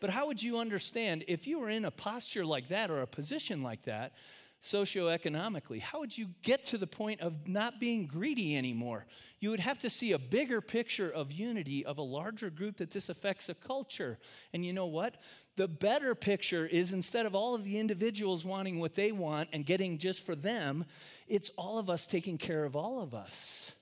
But 0.00 0.11
how 0.11 0.26
would 0.26 0.42
you 0.42 0.59
understand 0.59 1.25
if 1.28 1.47
you 1.47 1.59
were 1.59 1.71
in 1.71 1.85
a 1.85 1.90
posture 1.90 2.44
like 2.44 2.68
that 2.68 2.90
or 2.90 3.00
a 3.00 3.06
position 3.06 3.62
like 3.62 3.83
that, 3.83 4.12
socioeconomically? 4.61 5.80
How 5.80 6.00
would 6.00 6.16
you 6.16 6.28
get 6.42 6.64
to 6.66 6.78
the 6.78 6.87
point 6.87 7.20
of 7.20 7.46
not 7.46 7.80
being 7.80 8.06
greedy 8.06 8.56
anymore? 8.56 9.06
You 9.40 9.50
would 9.50 9.61
have 9.61 9.78
to 9.80 9.90
see 9.90 10.12
a 10.12 10.18
bigger 10.18 10.61
picture 10.61 11.11
of 11.11 11.30
unity 11.30 11.84
of 11.84 11.99
a 11.99 12.02
larger 12.02 12.49
group 12.49 12.78
that 12.78 12.90
this 12.90 13.08
affects 13.08 13.49
a 13.49 13.54
culture. 13.54 14.18
And 14.52 14.64
you 14.64 14.73
know 14.73 14.87
what? 14.87 15.16
The 15.56 15.68
better 15.68 16.14
picture 16.14 16.66
is 16.66 16.92
instead 16.92 17.26
of 17.26 17.34
all 17.34 17.54
of 17.54 17.64
the 17.64 17.78
individuals 17.78 18.44
wanting 18.44 18.80
what 18.80 18.94
they 18.94 19.12
want 19.12 19.50
and 19.52 19.66
getting 19.66 19.99
just 19.99 20.25
for 20.25 20.34
them, 20.34 20.87
it's 21.28 21.50
all 21.56 21.78
of 21.78 21.90
us 21.90 22.06
taking 22.06 22.38
care 22.38 22.64
of 22.64 22.75
all 22.75 23.02
of 23.02 23.14
us. 23.14 23.75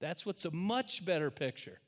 That's 0.00 0.26
what's 0.26 0.44
a 0.44 0.50
much 0.50 1.04
better 1.04 1.30
picture. 1.30 1.78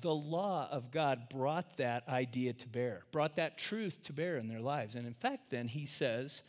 The 0.00 0.14
law 0.14 0.68
of 0.70 0.90
God 0.90 1.28
brought 1.28 1.76
that 1.78 2.08
idea 2.08 2.52
to 2.52 2.68
bear, 2.68 3.02
brought 3.10 3.36
that 3.36 3.58
truth 3.58 4.02
to 4.04 4.12
bear 4.12 4.36
in 4.36 4.46
their 4.46 4.60
lives. 4.60 4.94
And 4.94 5.06
in 5.06 5.14
fact, 5.14 5.50
then 5.50 5.66
he 5.68 5.86
says, 5.86 6.42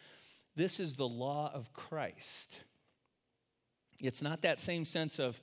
this 0.56 0.80
is 0.80 0.96
the 0.96 1.08
law 1.08 1.52
of 1.54 1.74
Christ. 1.74 2.60
It's 4.02 4.22
not 4.22 4.42
that 4.44 4.60
same 4.60 4.86
sense 4.86 5.20
of 5.20 5.38
a 5.38 5.42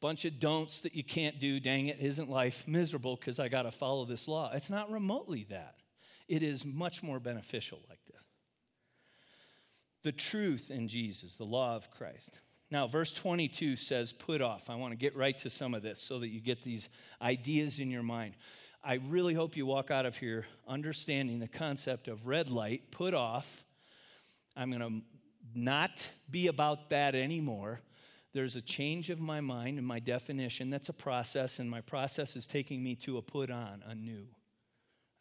bunch 0.00 0.24
of 0.24 0.38
don'ts 0.38 0.80
that 0.80 0.94
you 0.94 1.04
can't 1.04 1.38
do, 1.38 1.60
dang 1.60 1.88
it, 1.88 1.98
isn't 2.00 2.30
life 2.30 2.66
miserable 2.66 3.16
because 3.16 3.38
I 3.38 3.48
got 3.48 3.62
to 3.62 3.70
follow 3.70 4.04
this 4.04 4.28
law. 4.28 4.50
It's 4.54 4.70
not 4.70 4.90
remotely 4.90 5.46
that. 5.50 5.76
It 6.28 6.42
is 6.42 6.64
much 6.64 7.02
more 7.02 7.20
beneficial 7.20 7.80
like 7.88 8.04
that. 8.06 8.22
The 10.02 10.12
truth 10.12 10.70
in 10.70 10.88
Jesus, 10.88 11.36
the 11.36 11.44
law 11.44 11.76
of 11.76 11.90
Christ. 11.90 12.40
Now, 12.72 12.86
verse 12.86 13.12
22 13.12 13.76
says, 13.76 14.14
put 14.14 14.40
off. 14.40 14.70
I 14.70 14.76
want 14.76 14.92
to 14.92 14.96
get 14.96 15.14
right 15.14 15.36
to 15.40 15.50
some 15.50 15.74
of 15.74 15.82
this 15.82 16.00
so 16.00 16.18
that 16.20 16.28
you 16.28 16.40
get 16.40 16.62
these 16.62 16.88
ideas 17.20 17.78
in 17.78 17.90
your 17.90 18.02
mind. 18.02 18.32
I 18.82 18.94
really 18.94 19.34
hope 19.34 19.58
you 19.58 19.66
walk 19.66 19.90
out 19.90 20.06
of 20.06 20.16
here 20.16 20.46
understanding 20.66 21.38
the 21.38 21.48
concept 21.48 22.08
of 22.08 22.26
red 22.26 22.48
light, 22.48 22.90
put 22.90 23.12
off. 23.12 23.66
I'm 24.56 24.70
going 24.70 24.80
to 24.80 25.02
not 25.54 26.08
be 26.30 26.46
about 26.46 26.88
that 26.88 27.14
anymore. 27.14 27.82
There's 28.32 28.56
a 28.56 28.62
change 28.62 29.10
of 29.10 29.20
my 29.20 29.42
mind 29.42 29.76
and 29.76 29.86
my 29.86 29.98
definition. 29.98 30.70
That's 30.70 30.88
a 30.88 30.94
process, 30.94 31.58
and 31.58 31.70
my 31.70 31.82
process 31.82 32.36
is 32.36 32.46
taking 32.46 32.82
me 32.82 32.94
to 32.96 33.18
a 33.18 33.22
put 33.22 33.50
on, 33.50 33.82
a 33.86 33.94
new. 33.94 34.28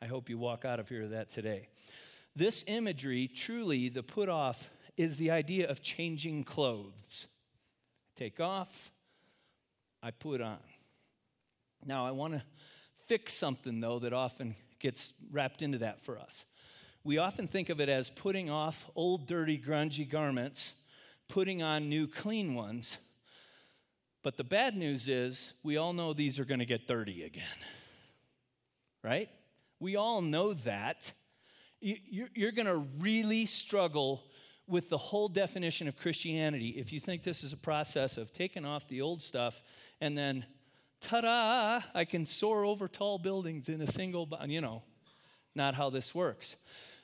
I 0.02 0.06
hope 0.06 0.30
you 0.30 0.38
walk 0.38 0.64
out 0.64 0.80
of 0.80 0.88
here 0.88 1.06
that 1.10 1.30
today. 1.30 1.68
This 2.34 2.64
imagery, 2.66 3.28
truly, 3.28 3.90
the 3.90 4.04
put 4.04 4.30
off, 4.30 4.70
is 4.96 5.18
the 5.18 5.32
idea 5.32 5.70
of 5.70 5.82
changing 5.82 6.46
clothes 6.46 7.28
take 8.16 8.40
off, 8.40 8.92
I 10.04 10.12
put 10.12 10.42
on. 10.42 10.60
Now, 11.86 12.06
I 12.06 12.12
want 12.12 12.34
to 12.34 12.44
fix 13.08 13.34
something, 13.34 13.80
though, 13.80 14.00
that 14.00 14.14
often 14.14 14.56
gets 14.80 15.14
wrapped 15.32 15.62
into 15.62 15.80
that 15.80 16.02
for 16.02 16.18
us. 16.18 16.46
We 17.04 17.18
often 17.18 17.48
think 17.48 17.70
of 17.70 17.82
it 17.82 17.90
as 17.90 18.10
putting 18.10 18.50
off 18.50 18.90
old, 18.96 19.28
dirty, 19.28 19.58
grungy 19.58 20.08
garments, 20.08 20.76
putting 21.28 21.64
on 21.64 21.90
new, 21.90 22.08
clean 22.08 22.54
ones. 22.54 22.98
But 24.24 24.38
the 24.38 24.44
bad 24.44 24.78
news 24.78 25.08
is, 25.08 25.54
we 25.64 25.78
all 25.78 25.94
know 25.94 26.14
these 26.14 26.38
are 26.40 26.46
going 26.46 26.60
to 26.60 26.66
get 26.66 26.88
dirty 26.88 27.24
again. 27.24 27.44
Right? 29.04 29.30
We 29.80 29.96
all 29.96 30.22
know 30.22 30.54
that. 30.54 31.12
You're 31.80 32.52
going 32.52 32.68
to 32.68 32.86
really 33.00 33.48
struggle 33.48 34.22
with 34.68 34.90
the 34.90 34.98
whole 34.98 35.28
definition 35.28 35.88
of 35.88 35.98
Christianity 35.98 36.70
if 36.70 36.94
you 36.94 37.00
think 37.00 37.24
this 37.24 37.44
is 37.44 37.54
a 37.54 37.58
process 37.58 38.18
of 38.18 38.32
taking 38.32 38.66
off 38.66 38.88
the 38.88 39.02
old 39.02 39.22
stuff 39.22 39.64
and 40.00 40.18
then, 40.18 40.46
ta 41.00 41.22
da, 41.22 41.82
I 41.94 42.06
can 42.06 42.26
soar 42.26 42.66
over 42.66 42.88
tall 42.88 43.20
buildings 43.20 43.70
in 43.70 43.82
a 43.82 43.88
single, 43.88 44.28
you 44.48 44.62
know, 44.62 44.82
not 45.54 45.76
how 45.76 45.90
this 45.90 46.16
works. 46.16 46.56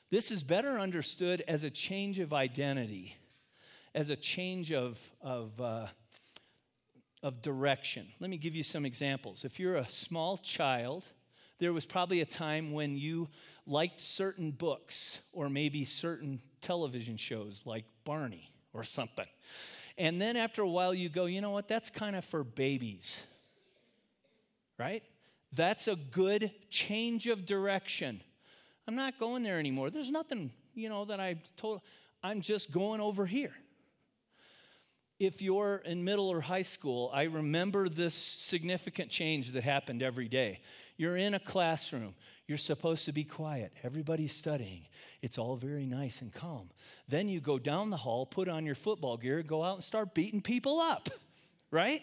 This 0.10 0.32
is 0.32 0.44
better 0.44 0.80
understood 0.80 1.44
as 1.48 1.64
a 1.64 1.70
change 1.70 2.20
of 2.20 2.34
identity, 2.34 3.18
as 3.94 4.10
a 4.10 4.16
change 4.16 4.72
of, 4.72 5.00
of, 5.22 5.60
uh, 5.60 5.88
of 7.22 7.42
direction. 7.42 8.08
Let 8.20 8.30
me 8.30 8.38
give 8.38 8.56
you 8.56 8.64
some 8.64 8.86
examples. 8.86 9.44
If 9.44 9.60
you're 9.60 9.76
a 9.76 9.88
small 9.88 10.38
child, 10.38 11.06
there 11.60 11.74
was 11.74 11.86
probably 11.86 12.22
a 12.22 12.26
time 12.26 12.72
when 12.72 12.98
you 12.98 13.28
liked 13.68 14.02
certain 14.02 14.52
books 14.52 15.20
or 15.32 15.50
maybe 15.50 15.84
certain 15.84 16.40
television 16.62 17.18
shows 17.18 17.62
like 17.66 17.86
Barney 18.06 18.50
or 18.74 18.84
something. 18.84 19.28
And 19.98 20.22
then 20.22 20.38
after 20.38 20.62
a 20.62 20.70
while, 20.70 20.94
you 20.94 21.10
go, 21.10 21.26
you 21.26 21.42
know 21.42 21.52
what, 21.52 21.68
that's 21.68 21.90
kind 21.90 22.16
of 22.16 22.24
for 22.24 22.44
babies, 22.44 23.24
right? 24.78 25.04
That's 25.54 25.88
a 25.88 25.96
good 25.96 26.52
change 26.70 27.28
of 27.28 27.46
direction. 27.46 28.22
I'm 28.88 28.96
not 28.96 29.20
going 29.20 29.44
there 29.44 29.60
anymore. 29.60 29.90
There's 29.90 30.12
nothing, 30.12 30.52
you 30.74 30.88
know, 30.88 31.06
that 31.06 31.20
I 31.20 31.38
told, 31.56 31.82
I'm 32.24 32.42
just 32.42 32.72
going 32.72 33.02
over 33.02 33.26
here. 33.26 33.54
If 35.20 35.42
you're 35.42 35.78
in 35.84 36.04
middle 36.04 36.30
or 36.30 36.42
high 36.42 36.62
school, 36.62 37.10
I 37.12 37.24
remember 37.24 37.90
this 37.90 38.14
significant 38.14 39.10
change 39.10 39.54
that 39.54 39.64
happened 39.64 40.04
every 40.04 40.28
day. 40.28 40.62
You're 40.96 41.18
in 41.18 41.34
a 41.34 41.40
classroom, 41.40 42.14
you're 42.48 42.58
supposed 42.58 43.06
to 43.06 43.12
be 43.12 43.26
quiet. 43.26 43.74
Everybody's 43.84 44.32
studying. 44.32 44.88
It's 45.22 45.38
all 45.38 45.58
very 45.58 45.86
nice 45.86 46.22
and 46.22 46.32
calm. 46.32 46.70
Then 47.08 47.28
you 47.28 47.42
go 47.42 47.60
down 47.60 47.90
the 47.90 47.98
hall, 47.98 48.26
put 48.26 48.48
on 48.48 48.66
your 48.66 48.76
football 48.76 49.18
gear, 49.18 49.44
go 49.44 49.64
out 49.64 49.76
and 49.76 49.84
start 49.84 50.14
beating 50.14 50.42
people 50.42 50.80
up, 50.80 51.10
right? 51.72 52.02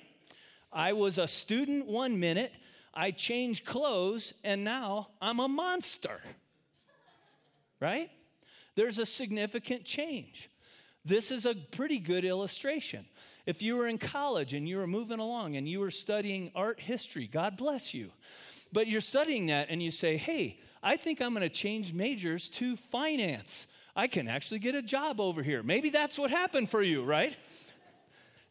I 0.71 0.93
was 0.93 1.19
a 1.19 1.27
student 1.27 1.87
one 1.87 2.21
minute, 2.21 2.53
I 2.93 3.11
changed 3.11 3.65
clothes, 3.65 4.35
and 4.45 4.65
now 4.65 5.09
I'm 5.23 5.41
a 5.41 5.49
monster, 5.49 6.21
right? 7.81 8.11
There's 8.75 8.99
a 8.99 9.07
significant 9.07 9.85
change. 9.85 10.51
This 11.05 11.31
is 11.31 11.47
a 11.47 11.55
pretty 11.55 11.99
good 11.99 12.25
illustration. 12.25 13.07
If 13.47 13.63
you 13.63 13.77
were 13.77 13.87
in 13.87 13.99
college 13.99 14.55
and 14.55 14.69
you 14.69 14.79
were 14.79 14.87
moving 14.87 15.21
along 15.21 15.57
and 15.57 15.69
you 15.69 15.81
were 15.81 15.91
studying 15.91 16.51
art 16.55 16.81
history, 16.81 17.27
God 17.27 17.57
bless 17.57 17.95
you. 17.95 18.11
But 18.75 18.89
you're 18.89 19.01
studying 19.01 19.47
that 19.47 19.69
and 19.71 19.81
you 19.81 19.93
say, 19.93 20.17
hey, 20.17 20.59
I 20.83 20.97
think 20.97 21.23
I'm 21.23 21.33
going 21.33 21.49
to 21.49 21.49
change 21.49 21.95
majors 21.95 22.49
to 22.51 22.75
finance. 22.75 23.69
I 23.95 24.09
can 24.09 24.27
actually 24.27 24.59
get 24.59 24.75
a 24.75 24.83
job 24.83 25.21
over 25.21 25.45
here. 25.45 25.63
Maybe 25.63 25.91
that's 25.91 26.19
what 26.19 26.33
happened 26.33 26.69
for 26.69 26.83
you, 26.83 27.05
right? 27.05 27.37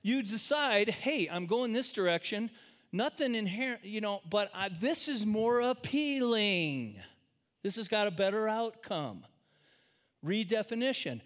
You 0.01 0.23
decide, 0.23 0.89
hey, 0.89 1.27
I'm 1.29 1.45
going 1.45 1.73
this 1.73 1.91
direction. 1.91 2.49
Nothing 2.93 3.35
inherent, 3.35 3.83
you 3.83 3.99
know, 3.99 4.21
but 4.29 4.49
I, 4.55 4.69
this 4.69 5.09
is 5.09 5.25
more 5.25 5.59
appealing. 5.59 6.95
This 7.61 7.75
has 7.75 7.89
got 7.89 8.07
a 8.07 8.11
better 8.11 8.47
outcome. 8.47 9.25
Redefinition. 10.25 11.19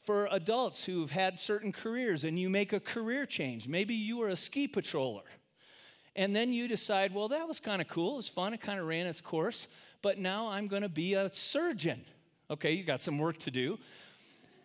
For 0.00 0.26
adults 0.32 0.84
who've 0.84 1.10
had 1.10 1.38
certain 1.38 1.70
careers 1.70 2.24
and 2.24 2.36
you 2.36 2.50
make 2.50 2.72
a 2.72 2.80
career 2.80 3.26
change, 3.26 3.68
maybe 3.68 3.94
you 3.94 4.18
were 4.18 4.28
a 4.28 4.36
ski 4.36 4.66
patroller 4.66 5.22
and 6.18 6.34
then 6.34 6.52
you 6.52 6.66
decide, 6.66 7.14
well, 7.14 7.28
that 7.28 7.46
was 7.46 7.60
kind 7.60 7.80
of 7.80 7.86
cool. 7.86 8.14
It 8.14 8.16
was 8.16 8.28
fun. 8.28 8.52
It 8.52 8.60
kind 8.60 8.80
of 8.80 8.88
ran 8.88 9.06
its 9.06 9.20
course. 9.20 9.68
But 10.02 10.18
now 10.18 10.48
I'm 10.48 10.66
going 10.66 10.82
to 10.82 10.88
be 10.88 11.14
a 11.14 11.32
surgeon. 11.32 12.04
Okay, 12.50 12.72
you 12.72 12.82
got 12.82 13.00
some 13.00 13.18
work 13.18 13.38
to 13.38 13.52
do. 13.52 13.78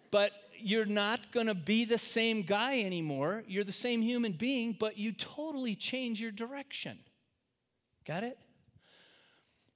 But 0.10 0.32
you're 0.58 0.88
not 0.88 1.32
going 1.32 1.46
to 1.46 1.54
be 1.54 1.86
the 1.86 2.00
same 2.00 2.42
guy 2.42 2.82
anymore. 2.82 3.44
You're 3.48 3.64
the 3.64 3.72
same 3.72 4.02
human 4.02 4.32
being, 4.32 4.76
but 4.80 4.98
you 4.98 5.12
totally 5.12 5.76
change 5.76 6.20
your 6.20 6.32
direction. 6.32 6.98
Got 8.04 8.24
it? 8.24 8.40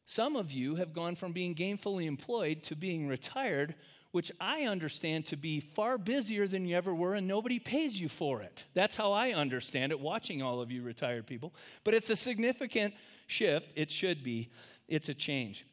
Some 0.08 0.36
of 0.36 0.52
you 0.52 0.78
have 0.78 0.94
gone 0.94 1.14
from 1.14 1.32
being 1.32 1.54
gainfully 1.54 2.08
employed 2.08 2.64
to 2.64 2.76
being 2.76 3.08
retired 3.08 3.76
which 4.12 4.32
I 4.40 4.64
understand 4.64 5.26
to 5.28 5.38
be 5.38 5.60
far 5.60 5.98
busier 5.98 6.48
than 6.48 6.66
you 6.66 6.76
ever 6.76 6.94
were, 6.94 7.14
and 7.14 7.28
nobody 7.28 7.60
pays 7.60 8.00
you 8.00 8.10
for 8.10 8.42
it. 8.42 8.66
That's 8.74 8.96
how 8.96 9.12
I 9.12 9.32
understand 9.32 9.92
it, 9.92 10.00
watching 10.00 10.42
all 10.42 10.62
of 10.62 10.72
you 10.72 10.82
retired 10.82 11.28
people. 11.28 11.54
But 11.84 11.94
it's 11.94 12.10
a 12.10 12.16
significant 12.16 12.94
shift. 13.28 13.72
It 13.76 13.92
should 13.92 14.24
be. 14.24 14.50
It's 14.88 15.10
a 15.10 15.14
change. 15.14 15.66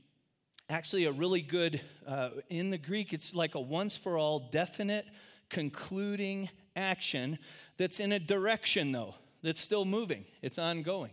Actually, 0.69 1.05
a 1.05 1.13
really 1.13 1.43
good, 1.43 1.81
uh, 2.07 2.31
in 2.49 2.71
the 2.71 2.79
Greek, 2.79 3.13
it's 3.13 3.35
like 3.35 3.55
a 3.55 3.61
once 3.61 3.97
for 3.97 4.19
all, 4.19 4.49
definite, 4.51 5.07
concluding 5.51 6.49
action 6.75 7.39
that's 7.77 8.01
in 8.01 8.13
a 8.13 8.19
direction, 8.19 8.93
though. 8.93 9.15
that's 9.45 9.61
still 9.61 9.85
moving, 9.85 10.25
it's 10.43 10.59
ongoing. 10.59 11.13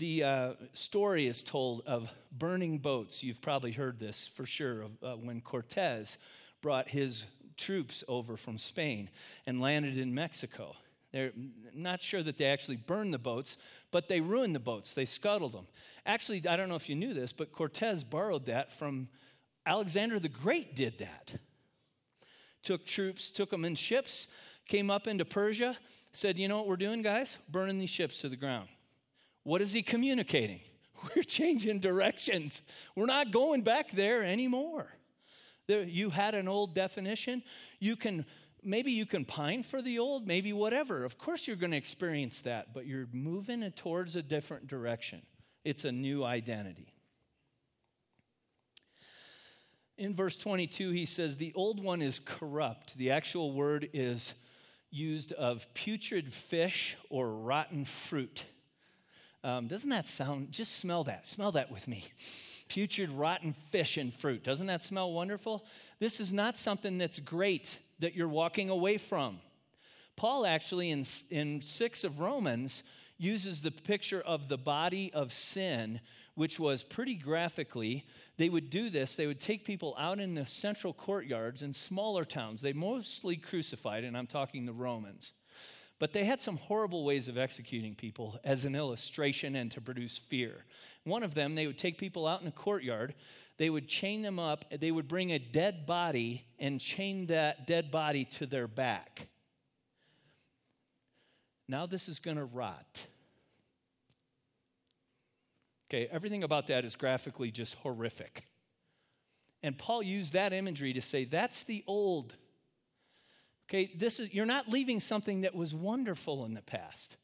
The 0.00 0.24
uh, 0.24 0.52
story 0.72 1.26
is 1.26 1.42
told 1.42 1.82
of 1.86 2.08
burning 2.32 2.78
boats. 2.78 3.22
You've 3.22 3.42
probably 3.42 3.72
heard 3.72 4.00
this 4.00 4.26
for 4.26 4.46
sure 4.46 4.80
of, 4.80 4.90
uh, 5.02 5.12
when 5.16 5.42
Cortez 5.42 6.16
brought 6.62 6.88
his 6.88 7.26
troops 7.58 8.02
over 8.08 8.38
from 8.38 8.56
Spain 8.56 9.10
and 9.44 9.60
landed 9.60 9.98
in 9.98 10.14
Mexico. 10.14 10.74
They're 11.12 11.32
not 11.74 12.00
sure 12.00 12.22
that 12.22 12.38
they 12.38 12.46
actually 12.46 12.78
burned 12.78 13.12
the 13.12 13.18
boats, 13.18 13.58
but 13.90 14.08
they 14.08 14.22
ruined 14.22 14.54
the 14.54 14.58
boats. 14.58 14.94
They 14.94 15.04
scuttled 15.04 15.52
them. 15.52 15.66
Actually, 16.06 16.48
I 16.48 16.56
don't 16.56 16.70
know 16.70 16.76
if 16.76 16.88
you 16.88 16.96
knew 16.96 17.12
this, 17.12 17.34
but 17.34 17.52
Cortez 17.52 18.02
borrowed 18.02 18.46
that 18.46 18.72
from 18.72 19.06
Alexander 19.66 20.18
the 20.18 20.30
Great, 20.30 20.74
did 20.74 20.96
that. 21.00 21.34
Took 22.62 22.86
troops, 22.86 23.30
took 23.30 23.50
them 23.50 23.66
in 23.66 23.74
ships, 23.74 24.28
came 24.66 24.90
up 24.90 25.06
into 25.06 25.26
Persia, 25.26 25.76
said, 26.14 26.38
You 26.38 26.48
know 26.48 26.56
what 26.56 26.68
we're 26.68 26.76
doing, 26.78 27.02
guys? 27.02 27.36
Burning 27.50 27.78
these 27.78 27.90
ships 27.90 28.22
to 28.22 28.30
the 28.30 28.36
ground. 28.36 28.70
What 29.42 29.60
is 29.62 29.72
he 29.72 29.82
communicating? 29.82 30.60
We're 31.16 31.22
changing 31.22 31.80
directions. 31.80 32.62
We're 32.94 33.06
not 33.06 33.30
going 33.30 33.62
back 33.62 33.90
there 33.90 34.22
anymore. 34.22 34.88
There, 35.66 35.82
you 35.82 36.10
had 36.10 36.34
an 36.34 36.48
old 36.48 36.74
definition. 36.74 37.42
You 37.78 37.96
can 37.96 38.26
maybe 38.62 38.92
you 38.92 39.06
can 39.06 39.24
pine 39.24 39.62
for 39.62 39.82
the 39.82 39.98
old, 39.98 40.26
maybe 40.26 40.52
whatever. 40.52 41.04
Of 41.04 41.18
course, 41.18 41.46
you're 41.46 41.56
going 41.56 41.70
to 41.70 41.76
experience 41.76 42.42
that, 42.42 42.74
but 42.74 42.86
you're 42.86 43.08
moving 43.12 43.68
towards 43.72 44.16
a 44.16 44.22
different 44.22 44.66
direction. 44.66 45.22
It's 45.64 45.84
a 45.84 45.92
new 45.92 46.24
identity. 46.24 46.92
In 49.98 50.14
verse 50.14 50.38
22, 50.38 50.90
he 50.90 51.04
says, 51.04 51.36
The 51.36 51.52
old 51.54 51.82
one 51.82 52.00
is 52.00 52.20
corrupt. 52.24 52.96
The 52.96 53.10
actual 53.10 53.52
word 53.52 53.90
is 53.92 54.34
used 54.90 55.32
of 55.32 55.72
putrid 55.74 56.32
fish 56.32 56.96
or 57.10 57.30
rotten 57.30 57.84
fruit. 57.84 58.44
Um, 59.42 59.68
doesn't 59.68 59.90
that 59.90 60.06
sound, 60.06 60.52
just 60.52 60.76
smell 60.76 61.04
that, 61.04 61.26
smell 61.26 61.52
that 61.52 61.70
with 61.70 61.88
me. 61.88 62.04
Putrid, 62.68 63.10
rotten 63.10 63.52
fish 63.52 63.96
and 63.96 64.12
fruit. 64.12 64.44
Doesn't 64.44 64.66
that 64.66 64.82
smell 64.82 65.12
wonderful? 65.12 65.64
This 65.98 66.20
is 66.20 66.32
not 66.32 66.56
something 66.56 66.98
that's 66.98 67.18
great 67.18 67.78
that 68.00 68.14
you're 68.14 68.28
walking 68.28 68.70
away 68.70 68.98
from. 68.98 69.38
Paul 70.16 70.44
actually, 70.44 70.90
in, 70.90 71.04
in 71.30 71.62
6 71.62 72.04
of 72.04 72.20
Romans, 72.20 72.82
uses 73.16 73.62
the 73.62 73.70
picture 73.70 74.20
of 74.20 74.48
the 74.48 74.58
body 74.58 75.10
of 75.12 75.32
sin, 75.32 76.00
which 76.34 76.60
was 76.60 76.84
pretty 76.84 77.14
graphically. 77.14 78.06
They 78.36 78.48
would 78.48 78.70
do 78.70 78.90
this, 78.90 79.16
they 79.16 79.26
would 79.26 79.40
take 79.40 79.64
people 79.64 79.94
out 79.98 80.20
in 80.20 80.34
the 80.34 80.46
central 80.46 80.92
courtyards 80.92 81.62
in 81.62 81.72
smaller 81.72 82.24
towns. 82.24 82.60
They 82.60 82.72
mostly 82.72 83.36
crucified, 83.36 84.04
and 84.04 84.16
I'm 84.16 84.26
talking 84.26 84.66
the 84.66 84.72
Romans. 84.72 85.32
But 86.00 86.14
they 86.14 86.24
had 86.24 86.40
some 86.40 86.56
horrible 86.56 87.04
ways 87.04 87.28
of 87.28 87.38
executing 87.38 87.94
people 87.94 88.40
as 88.42 88.64
an 88.64 88.74
illustration 88.74 89.54
and 89.54 89.70
to 89.72 89.82
produce 89.82 90.18
fear. 90.18 90.64
One 91.04 91.22
of 91.22 91.34
them, 91.34 91.54
they 91.54 91.66
would 91.66 91.78
take 91.78 91.98
people 91.98 92.26
out 92.26 92.40
in 92.40 92.48
a 92.48 92.52
courtyard, 92.52 93.14
they 93.58 93.68
would 93.68 93.86
chain 93.86 94.22
them 94.22 94.38
up, 94.38 94.64
they 94.80 94.90
would 94.90 95.06
bring 95.06 95.30
a 95.30 95.38
dead 95.38 95.84
body 95.84 96.46
and 96.58 96.80
chain 96.80 97.26
that 97.26 97.66
dead 97.66 97.90
body 97.90 98.24
to 98.24 98.46
their 98.46 98.66
back. 98.66 99.28
Now 101.68 101.84
this 101.86 102.08
is 102.08 102.18
going 102.18 102.38
to 102.38 102.44
rot. 102.44 103.06
Okay, 105.88 106.08
everything 106.10 106.42
about 106.42 106.68
that 106.68 106.84
is 106.84 106.96
graphically 106.96 107.50
just 107.50 107.74
horrific. 107.76 108.44
And 109.62 109.76
Paul 109.76 110.02
used 110.02 110.32
that 110.32 110.54
imagery 110.54 110.94
to 110.94 111.02
say 111.02 111.24
that's 111.24 111.62
the 111.64 111.84
old. 111.86 112.36
Okay, 113.70 113.88
this 113.94 114.18
is 114.18 114.34
you're 114.34 114.46
not 114.46 114.68
leaving 114.68 114.98
something 114.98 115.42
that 115.42 115.54
was 115.54 115.72
wonderful 115.72 116.44
in 116.44 116.54
the 116.54 116.62
past. 116.62 117.16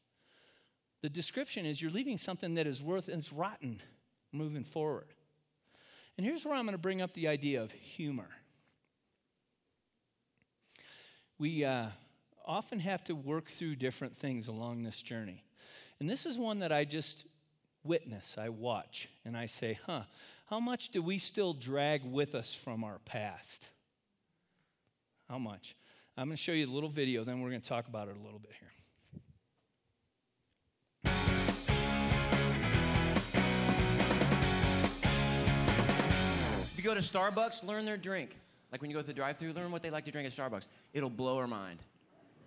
The 1.01 1.09
description 1.09 1.65
is 1.65 1.81
you're 1.81 1.91
leaving 1.91 2.17
something 2.17 2.55
that 2.55 2.65
is 2.65 2.81
worth 2.81 3.09
and 3.09 3.17
it's 3.19 3.33
rotten 3.33 3.81
moving 4.31 4.63
forward. 4.63 5.07
And 6.17 6.25
here's 6.25 6.45
where 6.45 6.55
I'm 6.55 6.63
going 6.63 6.73
to 6.73 6.77
bring 6.77 7.01
up 7.01 7.11
the 7.13 7.27
idea 7.27 7.61
of 7.61 7.71
humor. 7.73 8.29
We 11.37 11.65
uh, 11.65 11.87
often 12.45 12.79
have 12.79 13.03
to 13.05 13.13
work 13.13 13.49
through 13.49 13.75
different 13.75 14.15
things 14.15 14.47
along 14.47 14.83
this 14.83 15.01
journey. 15.01 15.43
And 15.99 16.09
this 16.09 16.25
is 16.25 16.37
one 16.37 16.59
that 16.59 16.71
I 16.71 16.85
just 16.85 17.25
witness, 17.83 18.37
I 18.39 18.49
watch, 18.49 19.09
and 19.25 19.35
I 19.35 19.47
say, 19.47 19.79
huh, 19.85 20.03
how 20.49 20.61
much 20.61 20.89
do 20.89 21.01
we 21.01 21.19
still 21.19 21.53
drag 21.53 22.05
with 22.05 22.33
us 22.33 22.53
from 22.53 22.85
our 22.85 22.99
past? 22.99 23.69
How 25.29 25.37
much? 25.37 25.75
I'm 26.19 26.25
going 26.29 26.35
to 26.35 26.41
show 26.41 26.51
you 26.51 26.65
a 26.65 26.73
little 26.73 26.89
video, 26.89 27.23
then 27.23 27.41
we're 27.41 27.49
going 27.49 27.61
to 27.61 27.69
talk 27.69 27.87
about 27.87 28.07
it 28.07 28.15
a 28.19 28.23
little 28.25 28.39
bit 28.39 28.51
here. 28.59 28.69
If 36.71 36.73
you 36.75 36.83
go 36.83 36.95
to 36.95 37.01
Starbucks, 37.01 37.63
learn 37.63 37.85
their 37.85 37.97
drink. 37.97 38.35
Like 38.71 38.81
when 38.81 38.89
you 38.89 38.95
go 38.95 39.01
to 39.01 39.07
the 39.07 39.13
drive 39.13 39.37
through 39.37 39.53
learn 39.53 39.71
what 39.71 39.83
they 39.83 39.91
like 39.91 40.05
to 40.05 40.11
drink 40.11 40.25
at 40.25 40.33
Starbucks. 40.33 40.67
It'll 40.91 41.11
blow 41.11 41.37
her 41.37 41.47
mind. 41.47 41.79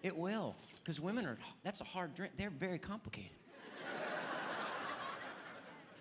It 0.03 0.17
will. 0.17 0.57
Because 0.83 1.01
women 1.01 1.25
are, 1.25 1.39
that's 1.63 1.81
a 1.81 1.85
hard 1.85 2.15
drink. 2.17 2.33
They're 2.37 2.51
very 2.51 2.79
complicated. 2.79 3.31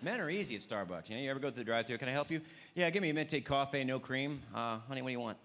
Men 0.02 0.20
are 0.20 0.30
easy 0.30 0.56
at 0.56 0.62
Starbucks. 0.62 1.08
You 1.08 1.16
know, 1.16 1.22
you 1.22 1.30
ever 1.30 1.38
go 1.38 1.50
to 1.50 1.56
the 1.56 1.62
drive 1.62 1.86
through 1.86 1.98
Can 1.98 2.08
I 2.08 2.12
help 2.12 2.30
you? 2.30 2.40
Yeah, 2.74 2.90
give 2.90 3.02
me 3.02 3.10
a 3.10 3.14
mint 3.14 3.32
coffee, 3.44 3.84
no 3.84 4.00
cream. 4.00 4.40
Uh, 4.52 4.78
honey, 4.88 5.02
what 5.02 5.08
do 5.08 5.12
you 5.12 5.20
want? 5.20 5.36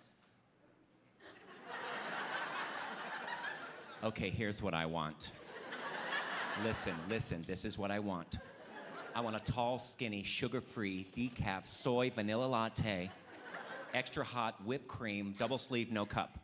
Okay, 4.06 4.30
here's 4.30 4.62
what 4.62 4.76
I 4.76 4.86
want. 4.86 5.32
listen, 6.64 6.94
listen, 7.10 7.44
this 7.48 7.66
is 7.66 7.78
what 7.78 7.90
I 7.90 7.98
want. 7.98 8.38
I 9.16 9.22
want 9.22 9.36
a 9.36 9.40
tall, 9.52 9.80
skinny, 9.80 10.22
sugar 10.22 10.62
free, 10.62 11.08
decaf, 11.16 11.66
soy, 11.66 12.12
vanilla 12.12 12.46
latte, 12.46 13.10
extra 13.96 14.24
hot, 14.24 14.64
whipped 14.64 14.88
cream, 14.88 15.34
double 15.40 15.58
sleeve, 15.58 15.92
no 15.92 16.06
cup. 16.06 16.38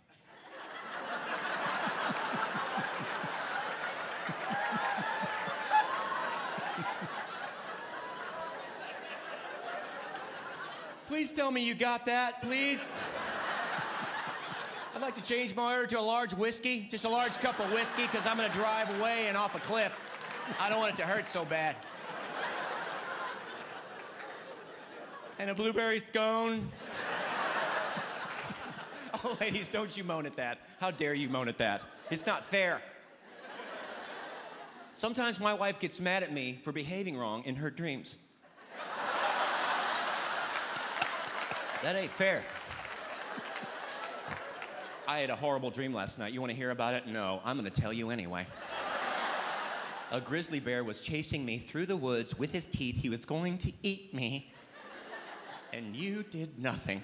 Please 11.07 11.31
tell 11.31 11.51
me 11.51 11.63
you 11.63 11.75
got 11.75 12.05
that, 12.07 12.41
please. 12.41 12.89
I'd 15.01 15.05
like 15.05 15.15
to 15.15 15.23
change 15.23 15.55
my 15.55 15.73
order 15.73 15.87
to 15.87 15.99
a 15.99 16.01
large 16.01 16.35
whiskey, 16.35 16.87
just 16.87 17.05
a 17.05 17.09
large 17.09 17.35
cup 17.39 17.59
of 17.59 17.71
whiskey, 17.71 18.03
because 18.03 18.27
I'm 18.27 18.37
gonna 18.37 18.53
drive 18.53 18.99
away 18.99 19.25
and 19.25 19.35
off 19.35 19.55
a 19.55 19.59
cliff. 19.59 19.99
I 20.59 20.69
don't 20.69 20.77
want 20.77 20.93
it 20.93 20.97
to 20.97 21.07
hurt 21.07 21.27
so 21.27 21.43
bad. 21.43 21.75
and 25.39 25.49
a 25.49 25.55
blueberry 25.55 25.97
scone. 25.97 26.71
oh, 29.23 29.35
ladies, 29.41 29.69
don't 29.69 29.97
you 29.97 30.03
moan 30.03 30.27
at 30.27 30.35
that. 30.35 30.59
How 30.79 30.91
dare 30.91 31.15
you 31.15 31.29
moan 31.29 31.47
at 31.47 31.57
that? 31.57 31.81
It's 32.11 32.27
not 32.27 32.45
fair. 32.45 32.79
Sometimes 34.93 35.39
my 35.39 35.55
wife 35.55 35.79
gets 35.79 35.99
mad 35.99 36.21
at 36.21 36.31
me 36.31 36.59
for 36.63 36.71
behaving 36.71 37.17
wrong 37.17 37.41
in 37.45 37.55
her 37.55 37.71
dreams. 37.71 38.17
that 41.81 41.95
ain't 41.95 42.11
fair. 42.11 42.43
I 45.11 45.19
had 45.19 45.29
a 45.29 45.35
horrible 45.35 45.71
dream 45.71 45.93
last 45.93 46.19
night. 46.19 46.31
You 46.31 46.39
want 46.39 46.51
to 46.51 46.55
hear 46.55 46.69
about 46.69 46.93
it? 46.93 47.05
No, 47.05 47.41
I'm 47.43 47.59
going 47.59 47.69
to 47.69 47.81
tell 47.81 47.91
you 47.91 48.11
anyway. 48.11 48.47
A 50.13 50.21
grizzly 50.21 50.61
bear 50.61 50.85
was 50.85 51.01
chasing 51.01 51.43
me 51.43 51.57
through 51.57 51.87
the 51.87 51.97
woods 51.97 52.39
with 52.39 52.53
his 52.53 52.63
teeth. 52.63 52.95
He 52.95 53.09
was 53.09 53.25
going 53.25 53.57
to 53.57 53.73
eat 53.83 54.13
me 54.13 54.53
and 55.73 55.97
you 55.97 56.23
did 56.23 56.57
nothing. 56.57 57.03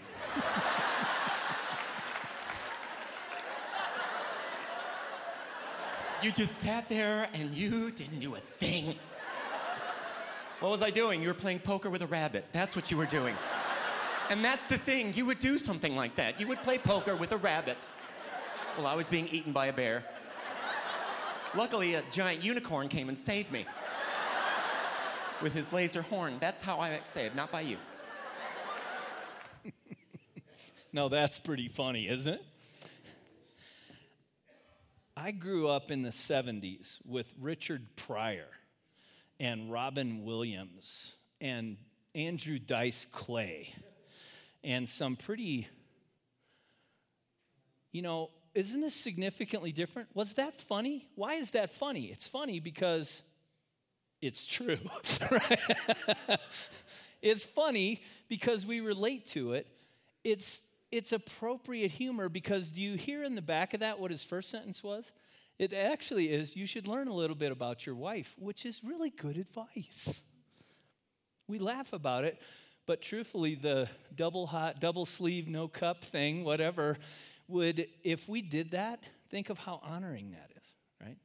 you 6.24 6.32
just 6.32 6.62
sat 6.62 6.88
there 6.88 7.28
and 7.34 7.54
you 7.54 7.92
didn't 7.92 8.20
do 8.20 8.36
a 8.36 8.40
thing. 8.40 8.96
What 10.62 10.72
was 10.72 10.82
I 10.82 10.92
doing? 10.92 11.22
You 11.22 11.28
were 11.28 11.34
playing 11.34 11.60
poker 11.60 11.90
with 11.90 12.04
a 12.04 12.08
rabbit. 12.08 12.46
That's 12.54 12.74
what 12.74 12.90
you 12.90 12.96
were 12.96 13.06
doing. 13.06 13.36
And 14.30 14.46
that's 14.46 14.66
the 14.68 14.78
thing, 14.78 15.14
you 15.14 15.26
would 15.26 15.40
do 15.40 15.58
something 15.58 15.98
like 15.98 16.16
that. 16.16 16.40
You 16.40 16.48
would 16.48 16.64
play 16.64 16.78
poker 16.78 17.18
with 17.18 17.34
a 17.34 17.38
rabbit 17.38 17.76
while 18.78 18.88
I 18.88 18.96
was 18.96 19.10
being 19.10 19.28
eaten 19.30 19.52
by 19.52 19.68
a 19.68 19.74
bear. 19.74 20.04
Luckily, 21.56 21.96
a 21.96 22.04
giant 22.12 22.44
unicorn 22.44 22.90
came 22.90 23.10
and 23.10 23.18
saved 23.18 23.52
me 23.52 23.66
with 25.42 25.54
his 25.54 25.74
laser 25.74 26.04
horn. 26.04 26.38
That's 26.40 26.62
how 26.62 26.80
I 26.80 27.00
saved, 27.14 27.36
not 27.36 27.52
by 27.52 27.62
you. 27.62 27.78
no, 30.94 31.10
that's 31.10 31.40
pretty 31.40 31.68
funny, 31.68 32.08
isn't 32.08 32.36
it? 32.36 32.46
I 35.16 35.32
grew 35.32 35.68
up 35.68 35.90
in 35.90 36.04
the 36.04 36.12
70s 36.12 37.00
with 37.04 37.34
Richard 37.42 37.96
Pryor 37.96 38.50
and 39.40 39.72
Robin 39.72 40.24
Williams 40.24 41.16
and 41.42 41.78
Andrew 42.14 42.60
Dice 42.60 43.08
Clay 43.12 43.74
and 44.64 44.88
some 44.88 45.16
pretty, 45.16 45.68
you 47.92 48.04
know, 48.04 48.30
isn't 48.58 48.82
this 48.82 48.96
significantly 48.96 49.72
different? 49.72 50.10
Was 50.16 50.34
that 50.34 50.60
funny? 50.60 51.08
Why 51.14 51.36
is 51.36 51.52
that 51.52 51.70
funny? 51.70 52.06
It's 52.06 52.28
funny 52.28 52.60
because 52.60 53.22
it's 54.20 54.48
true. 54.48 54.80
it's 57.22 57.46
funny 57.46 58.02
because 58.28 58.66
we 58.66 58.80
relate 58.80 59.28
to 59.28 59.54
it. 59.54 59.68
It's 60.24 60.64
it's 60.92 61.12
appropriate 61.12 61.92
humor 61.92 62.30
because 62.30 62.72
do 62.72 62.82
you 62.82 62.96
hear 62.96 63.24
in 63.24 63.36
the 63.36 63.44
back 63.44 63.76
of 63.76 63.82
that 63.82 64.00
what 64.00 64.10
his 64.10 64.24
first 64.24 64.50
sentence 64.50 64.82
was? 64.82 65.12
It 65.60 65.72
actually 65.72 66.32
is 66.32 66.56
you 66.56 66.66
should 66.66 66.88
learn 66.88 67.08
a 67.08 67.14
little 67.14 67.36
bit 67.36 67.52
about 67.52 67.86
your 67.86 67.96
wife, 67.96 68.34
which 68.40 68.66
is 68.66 68.84
really 68.84 69.12
good 69.12 69.38
advice. 69.38 70.24
We 71.48 71.60
laugh 71.60 71.94
about 71.94 72.24
it, 72.24 72.42
but 72.88 73.04
truthfully, 73.04 73.54
the 73.54 73.88
double 74.16 74.48
hot, 74.48 74.80
double 74.80 75.06
sleeve, 75.06 75.48
no 75.48 75.68
cup 75.68 76.04
thing, 76.04 76.44
whatever, 76.44 76.98
would, 77.48 77.88
if 78.04 78.28
we 78.28 78.42
did 78.42 78.72
that, 78.72 79.04
think 79.30 79.50
of 79.50 79.60
how 79.60 79.80
honoring 79.84 80.32
that 80.32 80.52
is, 80.56 80.74
right? 81.02 81.18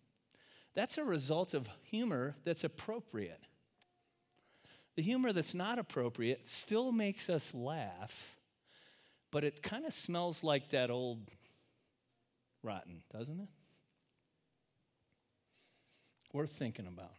That's 0.75 0.99
a 0.99 1.05
result 1.05 1.55
of 1.55 1.69
humor 1.83 2.37
that's 2.45 2.65
appropriate. 2.65 3.43
The 4.97 5.03
humor 5.03 5.33
that's 5.33 5.55
not 5.55 5.79
appropriate 5.79 6.49
still 6.49 6.93
makes 6.93 7.31
us 7.31 7.55
laugh, 7.55 8.37
but 9.31 9.45
it 9.45 9.63
kind 9.63 9.87
of 9.87 9.93
smells 9.93 10.45
like 10.45 10.71
that 10.71 10.91
old 10.91 11.31
rotten, 12.63 13.03
doesn't 13.13 13.41
it? 13.41 13.49
Worth 16.33 16.51
thinking 16.51 16.87
about. 16.87 17.13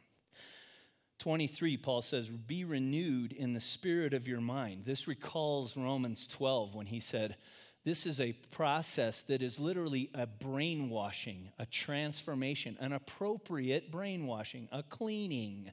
23, 1.20 1.78
Paul 1.78 2.02
says, 2.02 2.30
Be 2.30 2.66
renewed 2.66 3.32
in 3.32 3.54
the 3.54 3.60
spirit 3.60 4.14
of 4.14 4.28
your 4.28 4.42
mind. 4.42 4.86
This 4.86 5.08
recalls 5.08 5.78
Romans 5.78 6.28
12 6.28 6.76
when 6.76 6.88
he 6.88 7.00
said, 7.00 7.38
This 7.86 8.06
is 8.06 8.22
a 8.22 8.34
process 8.52 9.24
that 9.24 9.42
is 9.42 9.60
literally 9.60 10.10
a 10.14 10.26
brainwashing, 10.26 11.50
a 11.60 11.66
transformation, 11.66 12.78
an 12.80 12.94
appropriate 12.94 13.92
brainwashing, 13.92 14.70
a 14.72 14.84
cleaning. 14.84 15.72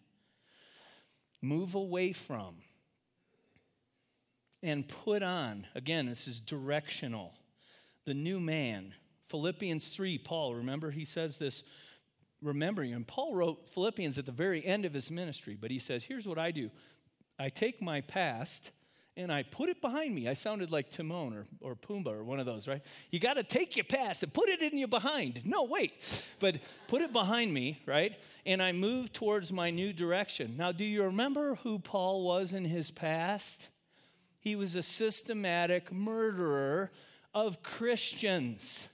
Move 1.41 1.75
away 1.75 2.13
from 2.13 2.57
and 4.63 4.87
put 4.87 5.23
on, 5.23 5.67
again, 5.75 6.07
this 6.07 6.27
is 6.29 6.41
directional, 6.41 7.33
the 8.05 8.15
new 8.15 8.41
man. 8.41 8.93
Philippians 9.27 9.89
3, 9.89 10.19
Paul, 10.19 10.55
remember 10.55 10.91
he 10.91 11.05
says 11.05 11.39
this 11.39 11.63
remembering. 12.43 12.93
And 12.93 13.07
Paul 13.07 13.35
wrote 13.35 13.69
Philippians 13.69 14.19
at 14.19 14.27
the 14.27 14.33
very 14.33 14.65
end 14.65 14.85
of 14.85 14.95
his 14.95 15.11
ministry, 15.11 15.57
but 15.59 15.71
he 15.71 15.79
says, 15.79 16.05
Here's 16.05 16.27
what 16.27 16.39
I 16.39 16.51
do 16.51 16.71
I 17.39 17.49
take 17.49 17.81
my 17.81 18.01
past 18.01 18.71
and 19.17 19.33
I 19.33 19.43
put 19.43 19.69
it 19.69 19.81
behind 19.81 20.15
me. 20.15 20.29
I 20.29 20.35
sounded 20.35 20.71
like 20.71 20.91
Timon 20.91 21.35
or, 21.35 21.45
or 21.61 21.75
Pumbaa 21.75 22.13
or 22.13 22.25
one 22.25 22.41
of 22.41 22.47
those, 22.47 22.69
right? 22.69 22.83
You 23.11 23.19
got 23.19 23.35
to 23.35 23.43
take 23.43 23.77
your 23.77 23.85
past 23.85 24.23
and 24.23 24.33
put 24.33 24.49
it 24.49 24.63
in 24.63 24.79
your 24.79 24.89
behind. 24.89 25.45
No, 25.45 25.65
wait, 25.65 26.25
but 26.39 26.57
put 26.89 27.03
it 27.03 27.13
behind 27.13 27.53
me, 27.53 27.81
right? 27.87 28.13
And 28.47 28.63
I 28.63 28.73
move 28.73 29.13
towards 29.13 29.53
my 29.53 29.71
new 29.71 29.93
direction. 29.93 30.57
Now, 30.57 30.73
do 30.73 30.85
you 30.85 31.03
remember 31.05 31.57
who 31.57 31.79
Paul 31.79 32.25
was 32.25 32.53
in 32.53 32.65
his 32.65 32.91
past? 32.91 33.69
He 34.39 34.57
was 34.57 34.75
a 34.75 34.83
systematic 34.83 35.93
murderer 35.93 36.91
of 37.35 37.63
Christians. 37.63 38.89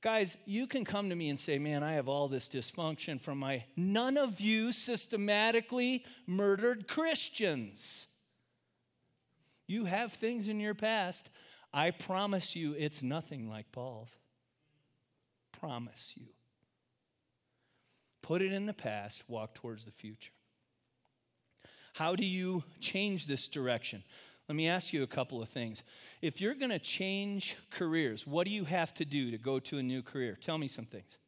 Guys, 0.00 0.38
you 0.46 0.68
can 0.68 0.84
come 0.84 1.10
to 1.10 1.16
me 1.16 1.28
and 1.28 1.40
say, 1.40 1.58
Man, 1.58 1.82
I 1.82 1.94
have 1.94 2.08
all 2.08 2.28
this 2.28 2.48
dysfunction 2.48 3.20
from 3.20 3.38
my. 3.38 3.64
None 3.76 4.16
of 4.16 4.40
you 4.40 4.70
systematically 4.70 6.04
murdered 6.26 6.86
Christians. 6.86 8.06
You 9.68 9.84
have 9.84 10.12
things 10.12 10.48
in 10.48 10.58
your 10.58 10.74
past. 10.74 11.30
I 11.72 11.92
promise 11.92 12.56
you, 12.56 12.74
it's 12.76 13.02
nothing 13.02 13.48
like 13.48 13.70
Paul's. 13.70 14.16
Promise 15.60 16.14
you. 16.16 16.26
Put 18.22 18.42
it 18.42 18.52
in 18.52 18.66
the 18.66 18.74
past, 18.74 19.22
walk 19.28 19.54
towards 19.54 19.84
the 19.84 19.92
future. 19.92 20.32
How 21.94 22.16
do 22.16 22.24
you 22.24 22.64
change 22.80 23.26
this 23.26 23.46
direction? 23.48 24.02
Let 24.48 24.56
me 24.56 24.68
ask 24.68 24.92
you 24.92 25.02
a 25.02 25.06
couple 25.06 25.42
of 25.42 25.48
things. 25.48 25.82
If 26.22 26.40
you're 26.40 26.54
going 26.54 26.70
to 26.70 26.78
change 26.78 27.56
careers, 27.70 28.26
what 28.26 28.46
do 28.46 28.50
you 28.50 28.64
have 28.64 28.94
to 28.94 29.04
do 29.04 29.30
to 29.30 29.38
go 29.38 29.58
to 29.60 29.78
a 29.78 29.82
new 29.82 30.02
career? 30.02 30.38
Tell 30.40 30.56
me 30.56 30.68
some 30.68 30.86
things. 30.86 31.18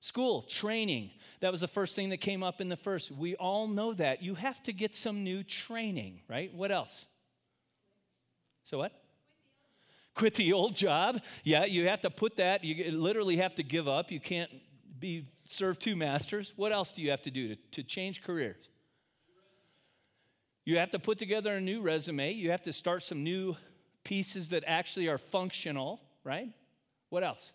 School, 0.00 0.42
training. 0.42 1.10
That 1.40 1.50
was 1.50 1.60
the 1.60 1.68
first 1.68 1.96
thing 1.96 2.10
that 2.10 2.18
came 2.18 2.42
up 2.42 2.60
in 2.60 2.68
the 2.68 2.76
first. 2.76 3.10
We 3.10 3.34
all 3.36 3.66
know 3.66 3.92
that. 3.94 4.22
You 4.22 4.34
have 4.34 4.62
to 4.64 4.72
get 4.72 4.94
some 4.94 5.24
new 5.24 5.42
training, 5.42 6.20
right? 6.28 6.54
What 6.54 6.70
else? 6.70 7.06
So 8.64 8.78
what? 8.78 8.92
Quit 10.14 10.34
the 10.34 10.52
old 10.52 10.76
job. 10.76 11.20
Yeah, 11.44 11.64
you 11.64 11.88
have 11.88 12.00
to 12.02 12.10
put 12.10 12.36
that, 12.36 12.64
you 12.64 12.90
literally 12.92 13.36
have 13.36 13.54
to 13.56 13.62
give 13.62 13.88
up. 13.88 14.10
You 14.10 14.20
can't 14.20 14.50
be 14.98 15.26
serve 15.44 15.78
two 15.78 15.96
masters. 15.96 16.52
What 16.56 16.72
else 16.72 16.92
do 16.92 17.02
you 17.02 17.10
have 17.10 17.22
to 17.22 17.30
do 17.30 17.54
to, 17.54 17.56
to 17.72 17.82
change 17.82 18.22
careers? 18.22 18.68
You 20.64 20.78
have 20.78 20.90
to 20.90 20.98
put 20.98 21.18
together 21.18 21.54
a 21.54 21.60
new 21.60 21.80
resume. 21.80 22.32
You 22.32 22.50
have 22.50 22.62
to 22.62 22.72
start 22.72 23.02
some 23.02 23.24
new 23.24 23.56
pieces 24.04 24.50
that 24.50 24.64
actually 24.66 25.08
are 25.08 25.18
functional, 25.18 26.00
right? 26.24 26.50
What 27.08 27.24
else? 27.24 27.52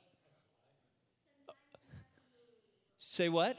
Say 3.06 3.28
what? 3.28 3.58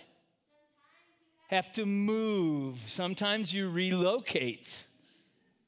Have 1.48 1.70
to 1.72 1.84
move. 1.84 2.78
Sometimes 2.86 3.52
you 3.52 3.68
relocate. 3.68 4.86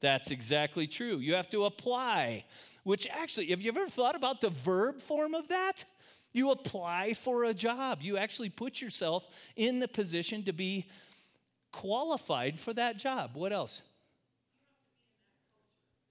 That's 0.01 0.31
exactly 0.31 0.87
true. 0.87 1.17
You 1.17 1.35
have 1.35 1.49
to 1.51 1.65
apply, 1.65 2.45
which 2.83 3.07
actually, 3.07 3.47
have 3.51 3.61
you 3.61 3.71
ever 3.71 3.87
thought 3.87 4.15
about 4.15 4.41
the 4.41 4.49
verb 4.49 4.99
form 4.99 5.35
of 5.35 5.49
that? 5.49 5.85
You 6.33 6.49
apply 6.49 7.13
for 7.13 7.43
a 7.43 7.53
job. 7.53 7.99
You 8.01 8.17
actually 8.17 8.49
put 8.49 8.81
yourself 8.81 9.29
in 9.55 9.79
the 9.79 9.87
position 9.87 10.43
to 10.43 10.53
be 10.53 10.89
qualified 11.71 12.59
for 12.59 12.73
that 12.73 12.97
job. 12.97 13.31
What 13.35 13.53
else? 13.53 13.83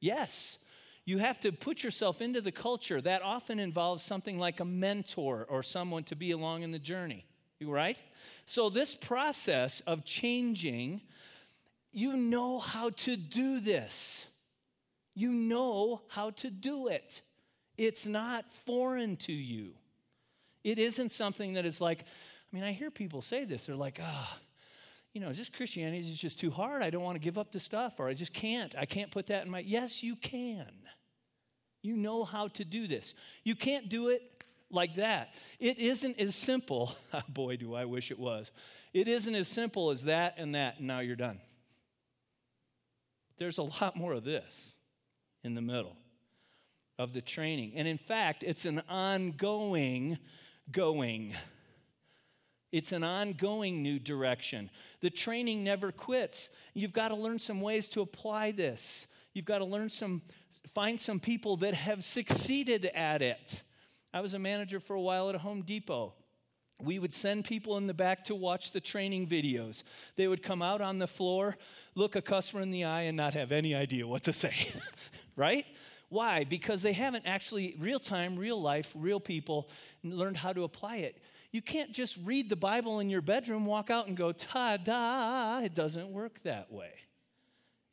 Yes. 0.00 0.58
You 1.04 1.18
have 1.18 1.40
to 1.40 1.50
put 1.50 1.82
yourself 1.82 2.22
into 2.22 2.40
the 2.40 2.52
culture. 2.52 3.00
That 3.00 3.22
often 3.22 3.58
involves 3.58 4.02
something 4.04 4.38
like 4.38 4.60
a 4.60 4.64
mentor 4.64 5.46
or 5.50 5.64
someone 5.64 6.04
to 6.04 6.16
be 6.16 6.30
along 6.30 6.62
in 6.62 6.70
the 6.70 6.78
journey, 6.78 7.26
right? 7.64 7.98
So, 8.44 8.68
this 8.68 8.94
process 8.94 9.80
of 9.86 10.04
changing, 10.04 11.00
you 11.92 12.16
know 12.16 12.58
how 12.58 12.90
to 12.90 13.16
do 13.16 13.60
this. 13.60 14.26
You 15.14 15.32
know 15.32 16.02
how 16.08 16.30
to 16.30 16.50
do 16.50 16.88
it. 16.88 17.22
It's 17.78 18.06
not 18.06 18.50
foreign 18.50 19.16
to 19.18 19.32
you. 19.32 19.72
It 20.62 20.78
isn't 20.78 21.12
something 21.12 21.54
that 21.54 21.64
is 21.64 21.80
like, 21.80 22.00
I 22.00 22.56
mean, 22.56 22.64
I 22.64 22.72
hear 22.72 22.90
people 22.90 23.22
say 23.22 23.44
this. 23.44 23.66
They're 23.66 23.76
like, 23.76 23.98
ah, 24.02 24.38
oh, 24.38 24.42
you 25.12 25.20
know, 25.20 25.28
is 25.28 25.38
this 25.38 25.48
Christianity 25.48 25.98
is 26.00 26.18
just 26.18 26.38
too 26.38 26.50
hard? 26.50 26.82
I 26.82 26.90
don't 26.90 27.02
want 27.02 27.16
to 27.16 27.20
give 27.20 27.38
up 27.38 27.50
the 27.50 27.60
stuff, 27.60 27.94
or 27.98 28.08
I 28.08 28.14
just 28.14 28.34
can't. 28.34 28.74
I 28.76 28.84
can't 28.84 29.10
put 29.10 29.26
that 29.26 29.46
in 29.46 29.50
my. 29.50 29.60
Yes, 29.60 30.02
you 30.02 30.16
can. 30.16 30.70
You 31.80 31.96
know 31.96 32.24
how 32.24 32.48
to 32.48 32.64
do 32.64 32.86
this. 32.86 33.14
You 33.44 33.54
can't 33.54 33.88
do 33.88 34.08
it 34.08 34.35
like 34.70 34.96
that. 34.96 35.34
It 35.58 35.78
isn't 35.78 36.18
as 36.18 36.34
simple. 36.34 36.94
Ah, 37.12 37.22
boy, 37.28 37.56
do 37.56 37.74
I 37.74 37.84
wish 37.84 38.10
it 38.10 38.18
was. 38.18 38.50
It 38.92 39.08
isn't 39.08 39.34
as 39.34 39.48
simple 39.48 39.90
as 39.90 40.04
that 40.04 40.34
and 40.38 40.54
that, 40.54 40.78
and 40.78 40.86
now 40.86 41.00
you're 41.00 41.16
done. 41.16 41.40
There's 43.38 43.58
a 43.58 43.62
lot 43.62 43.96
more 43.96 44.12
of 44.12 44.24
this 44.24 44.74
in 45.44 45.54
the 45.54 45.60
middle 45.60 45.96
of 46.98 47.12
the 47.12 47.20
training. 47.20 47.72
And 47.76 47.86
in 47.86 47.98
fact, 47.98 48.42
it's 48.42 48.64
an 48.64 48.82
ongoing 48.88 50.18
going. 50.70 51.34
It's 52.72 52.92
an 52.92 53.04
ongoing 53.04 53.82
new 53.82 53.98
direction. 53.98 54.70
The 55.00 55.10
training 55.10 55.62
never 55.62 55.92
quits. 55.92 56.48
You've 56.74 56.92
got 56.92 57.08
to 57.08 57.14
learn 57.14 57.38
some 57.38 57.60
ways 57.60 57.88
to 57.88 58.00
apply 58.00 58.52
this. 58.52 59.06
You've 59.34 59.44
got 59.44 59.58
to 59.58 59.64
learn 59.64 59.88
some, 59.88 60.22
find 60.72 61.00
some 61.00 61.20
people 61.20 61.58
that 61.58 61.74
have 61.74 62.02
succeeded 62.02 62.86
at 62.86 63.22
it. 63.22 63.62
I 64.16 64.20
was 64.20 64.32
a 64.32 64.38
manager 64.38 64.80
for 64.80 64.96
a 64.96 65.00
while 65.00 65.28
at 65.28 65.34
a 65.34 65.38
Home 65.40 65.60
Depot. 65.60 66.14
We 66.82 66.98
would 66.98 67.12
send 67.12 67.44
people 67.44 67.76
in 67.76 67.86
the 67.86 67.92
back 67.92 68.24
to 68.24 68.34
watch 68.34 68.70
the 68.70 68.80
training 68.80 69.26
videos. 69.26 69.82
They 70.16 70.26
would 70.26 70.42
come 70.42 70.62
out 70.62 70.80
on 70.80 70.96
the 70.96 71.06
floor, 71.06 71.54
look 71.94 72.16
a 72.16 72.22
customer 72.22 72.62
in 72.62 72.70
the 72.70 72.84
eye, 72.84 73.02
and 73.02 73.14
not 73.14 73.34
have 73.34 73.52
any 73.52 73.74
idea 73.74 74.08
what 74.08 74.22
to 74.22 74.32
say, 74.32 74.54
right? 75.36 75.66
Why? 76.08 76.44
Because 76.44 76.80
they 76.80 76.94
haven't 76.94 77.26
actually, 77.26 77.76
real 77.78 77.98
time, 77.98 78.38
real 78.38 78.58
life, 78.58 78.90
real 78.94 79.20
people, 79.20 79.68
learned 80.02 80.38
how 80.38 80.54
to 80.54 80.64
apply 80.64 80.96
it. 80.96 81.18
You 81.52 81.60
can't 81.60 81.92
just 81.92 82.16
read 82.24 82.48
the 82.48 82.56
Bible 82.56 83.00
in 83.00 83.10
your 83.10 83.20
bedroom, 83.20 83.66
walk 83.66 83.90
out 83.90 84.06
and 84.06 84.16
go, 84.16 84.32
ta 84.32 84.78
da. 84.78 85.60
It 85.60 85.74
doesn't 85.74 86.08
work 86.08 86.40
that 86.44 86.72
way. 86.72 86.92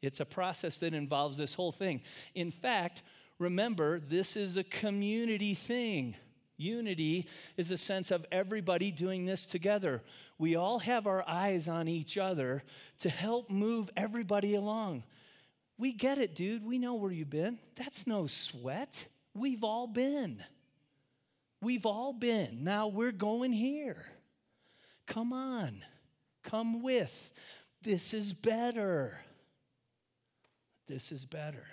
It's 0.02 0.22
a 0.22 0.26
process 0.26 0.78
that 0.78 0.94
involves 0.94 1.36
this 1.36 1.54
whole 1.54 1.74
thing. 1.74 2.00
In 2.34 2.50
fact, 2.50 3.04
remember, 3.44 4.00
this 4.00 4.36
is 4.36 4.58
a 4.58 4.64
community 4.64 5.54
thing. 5.54 6.16
Unity 6.58 7.28
is 7.58 7.72
a 7.72 7.78
sense 7.78 8.12
of 8.12 8.26
everybody 8.32 8.92
doing 8.92 9.26
this 9.26 9.46
together. 9.46 10.02
We 10.38 10.56
all 10.56 10.80
have 10.80 11.08
our 11.08 11.24
eyes 11.28 11.68
on 11.68 11.88
each 11.88 12.18
other 12.18 12.64
to 13.00 13.10
help 13.10 13.50
move 13.50 13.90
everybody 13.98 14.56
along. 14.56 15.04
We 15.78 15.92
get 15.92 16.18
it, 16.18 16.36
dude. 16.36 16.64
We 16.64 16.78
know 16.78 16.94
where 16.94 17.12
you've 17.12 17.30
been. 17.30 17.60
That's 17.76 18.08
no 18.08 18.28
sweat. 18.28 19.08
We've 19.34 19.64
all 19.64 19.88
been. 19.88 20.44
We've 21.62 21.86
all 21.86 22.14
been. 22.14 22.64
Now 22.64 22.88
we're 22.88 23.12
going 23.12 23.52
here. 23.52 24.06
Come 25.06 25.34
on, 25.34 25.84
come 26.44 26.82
with. 26.82 27.34
This 27.82 28.14
is 28.14 28.34
better. 28.34 29.20
This 30.88 31.12
is 31.12 31.26
better. 31.26 31.66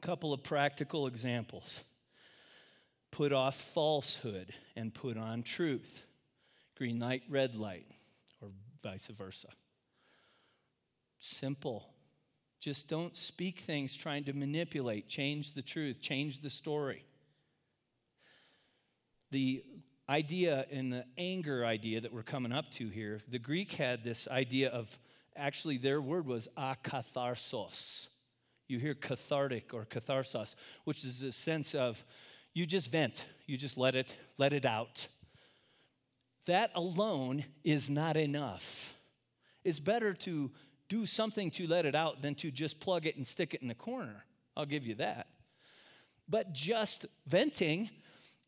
Couple 0.00 0.32
of 0.32 0.42
practical 0.42 1.06
examples 1.06 1.82
put 3.10 3.32
off 3.32 3.56
falsehood 3.56 4.52
and 4.76 4.92
put 4.92 5.16
on 5.16 5.42
truth. 5.42 6.04
Green 6.76 7.00
light, 7.00 7.22
red 7.28 7.54
light, 7.54 7.86
or 8.40 8.50
vice 8.82 9.06
versa. 9.08 9.48
Simple. 11.18 11.88
Just 12.60 12.88
don't 12.88 13.16
speak 13.16 13.60
things 13.60 13.96
trying 13.96 14.24
to 14.24 14.32
manipulate, 14.32 15.08
change 15.08 15.54
the 15.54 15.62
truth, 15.62 16.00
change 16.00 16.40
the 16.40 16.50
story. 16.50 17.04
The 19.30 19.64
idea 20.08 20.66
and 20.70 20.92
the 20.92 21.04
anger 21.18 21.64
idea 21.64 22.02
that 22.02 22.12
we're 22.12 22.22
coming 22.22 22.52
up 22.52 22.70
to 22.72 22.88
here, 22.88 23.22
the 23.28 23.38
Greek 23.38 23.72
had 23.72 24.04
this 24.04 24.28
idea 24.28 24.68
of 24.70 24.98
actually, 25.36 25.78
their 25.78 26.00
word 26.00 26.26
was 26.26 26.48
akatharsos. 26.56 28.08
You 28.68 28.78
hear 28.78 28.94
cathartic 28.94 29.72
or 29.72 29.84
catharsis, 29.84 30.56
which 30.84 31.04
is 31.04 31.22
a 31.22 31.32
sense 31.32 31.74
of 31.74 32.04
you 32.54 32.66
just 32.66 32.90
vent, 32.90 33.26
you 33.46 33.56
just 33.56 33.76
let 33.76 33.94
it, 33.94 34.16
let 34.38 34.52
it 34.52 34.64
out. 34.64 35.08
That 36.46 36.70
alone 36.74 37.44
is 37.64 37.90
not 37.90 38.16
enough. 38.16 38.96
It's 39.64 39.80
better 39.80 40.14
to 40.14 40.50
do 40.88 41.06
something 41.06 41.50
to 41.52 41.66
let 41.66 41.86
it 41.86 41.94
out 41.94 42.22
than 42.22 42.34
to 42.36 42.50
just 42.50 42.80
plug 42.80 43.06
it 43.06 43.16
and 43.16 43.26
stick 43.26 43.52
it 43.54 43.62
in 43.62 43.68
the 43.68 43.74
corner. 43.74 44.24
I'll 44.56 44.66
give 44.66 44.86
you 44.86 44.94
that. 44.96 45.26
But 46.28 46.52
just 46.52 47.06
venting 47.26 47.90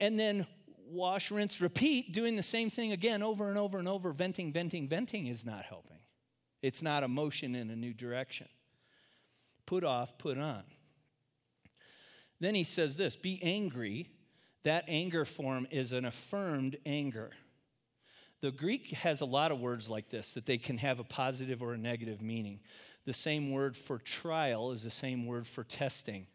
and 0.00 0.18
then 0.18 0.46
wash, 0.88 1.30
rinse, 1.30 1.60
repeat, 1.60 2.12
doing 2.12 2.36
the 2.36 2.42
same 2.42 2.70
thing 2.70 2.92
again 2.92 3.22
over 3.22 3.48
and 3.48 3.58
over 3.58 3.78
and 3.78 3.88
over, 3.88 4.12
venting, 4.12 4.52
venting, 4.52 4.88
venting 4.88 5.26
is 5.26 5.44
not 5.44 5.64
helping. 5.64 5.98
It's 6.62 6.82
not 6.82 7.02
a 7.02 7.08
motion 7.08 7.54
in 7.54 7.70
a 7.70 7.76
new 7.76 7.92
direction. 7.92 8.48
Put 9.68 9.84
off, 9.84 10.16
put 10.16 10.38
on. 10.38 10.62
Then 12.40 12.54
he 12.54 12.64
says 12.64 12.96
this 12.96 13.16
be 13.16 13.38
angry. 13.42 14.08
That 14.62 14.84
anger 14.88 15.26
form 15.26 15.66
is 15.70 15.92
an 15.92 16.06
affirmed 16.06 16.78
anger. 16.86 17.32
The 18.40 18.50
Greek 18.50 18.92
has 18.92 19.20
a 19.20 19.26
lot 19.26 19.52
of 19.52 19.60
words 19.60 19.90
like 19.90 20.08
this 20.08 20.32
that 20.32 20.46
they 20.46 20.56
can 20.56 20.78
have 20.78 21.00
a 21.00 21.04
positive 21.04 21.62
or 21.62 21.74
a 21.74 21.78
negative 21.78 22.22
meaning. 22.22 22.60
The 23.04 23.12
same 23.12 23.50
word 23.50 23.76
for 23.76 23.98
trial 23.98 24.72
is 24.72 24.84
the 24.84 24.90
same 24.90 25.26
word 25.26 25.46
for 25.46 25.64
testing 25.64 26.28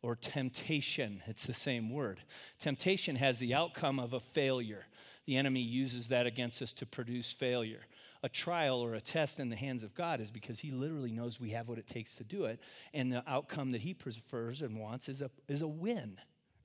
or 0.00 0.16
temptation. 0.16 1.22
It's 1.26 1.46
the 1.46 1.52
same 1.52 1.90
word. 1.90 2.20
Temptation 2.58 3.16
has 3.16 3.38
the 3.38 3.52
outcome 3.52 4.00
of 4.00 4.14
a 4.14 4.20
failure. 4.20 4.86
The 5.26 5.36
enemy 5.36 5.60
uses 5.60 6.08
that 6.08 6.24
against 6.24 6.62
us 6.62 6.72
to 6.72 6.86
produce 6.86 7.30
failure. 7.30 7.82
A 8.22 8.28
trial 8.28 8.80
or 8.80 8.94
a 8.94 9.00
test 9.00 9.40
in 9.40 9.48
the 9.48 9.56
hands 9.56 9.82
of 9.82 9.94
God 9.94 10.20
is 10.20 10.30
because 10.30 10.60
he 10.60 10.70
literally 10.70 11.10
knows 11.10 11.40
we 11.40 11.50
have 11.50 11.68
what 11.68 11.78
it 11.78 11.86
takes 11.86 12.14
to 12.16 12.24
do 12.24 12.44
it, 12.44 12.60
and 12.92 13.10
the 13.10 13.24
outcome 13.26 13.72
that 13.72 13.80
he 13.80 13.94
prefers 13.94 14.60
and 14.60 14.78
wants 14.78 15.08
is 15.08 15.22
a, 15.22 15.30
is 15.48 15.62
a 15.62 15.68
win, 15.68 16.18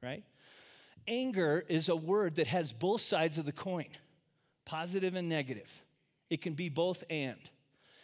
right? 0.03 0.23
Anger 1.07 1.63
is 1.69 1.87
a 1.87 1.95
word 1.95 2.35
that 2.35 2.47
has 2.47 2.73
both 2.73 3.01
sides 3.01 3.37
of 3.37 3.45
the 3.45 3.51
coin 3.51 3.87
positive 4.65 5.15
and 5.15 5.29
negative. 5.29 5.83
It 6.29 6.41
can 6.41 6.55
be 6.55 6.69
both 6.69 7.03
and. 7.09 7.37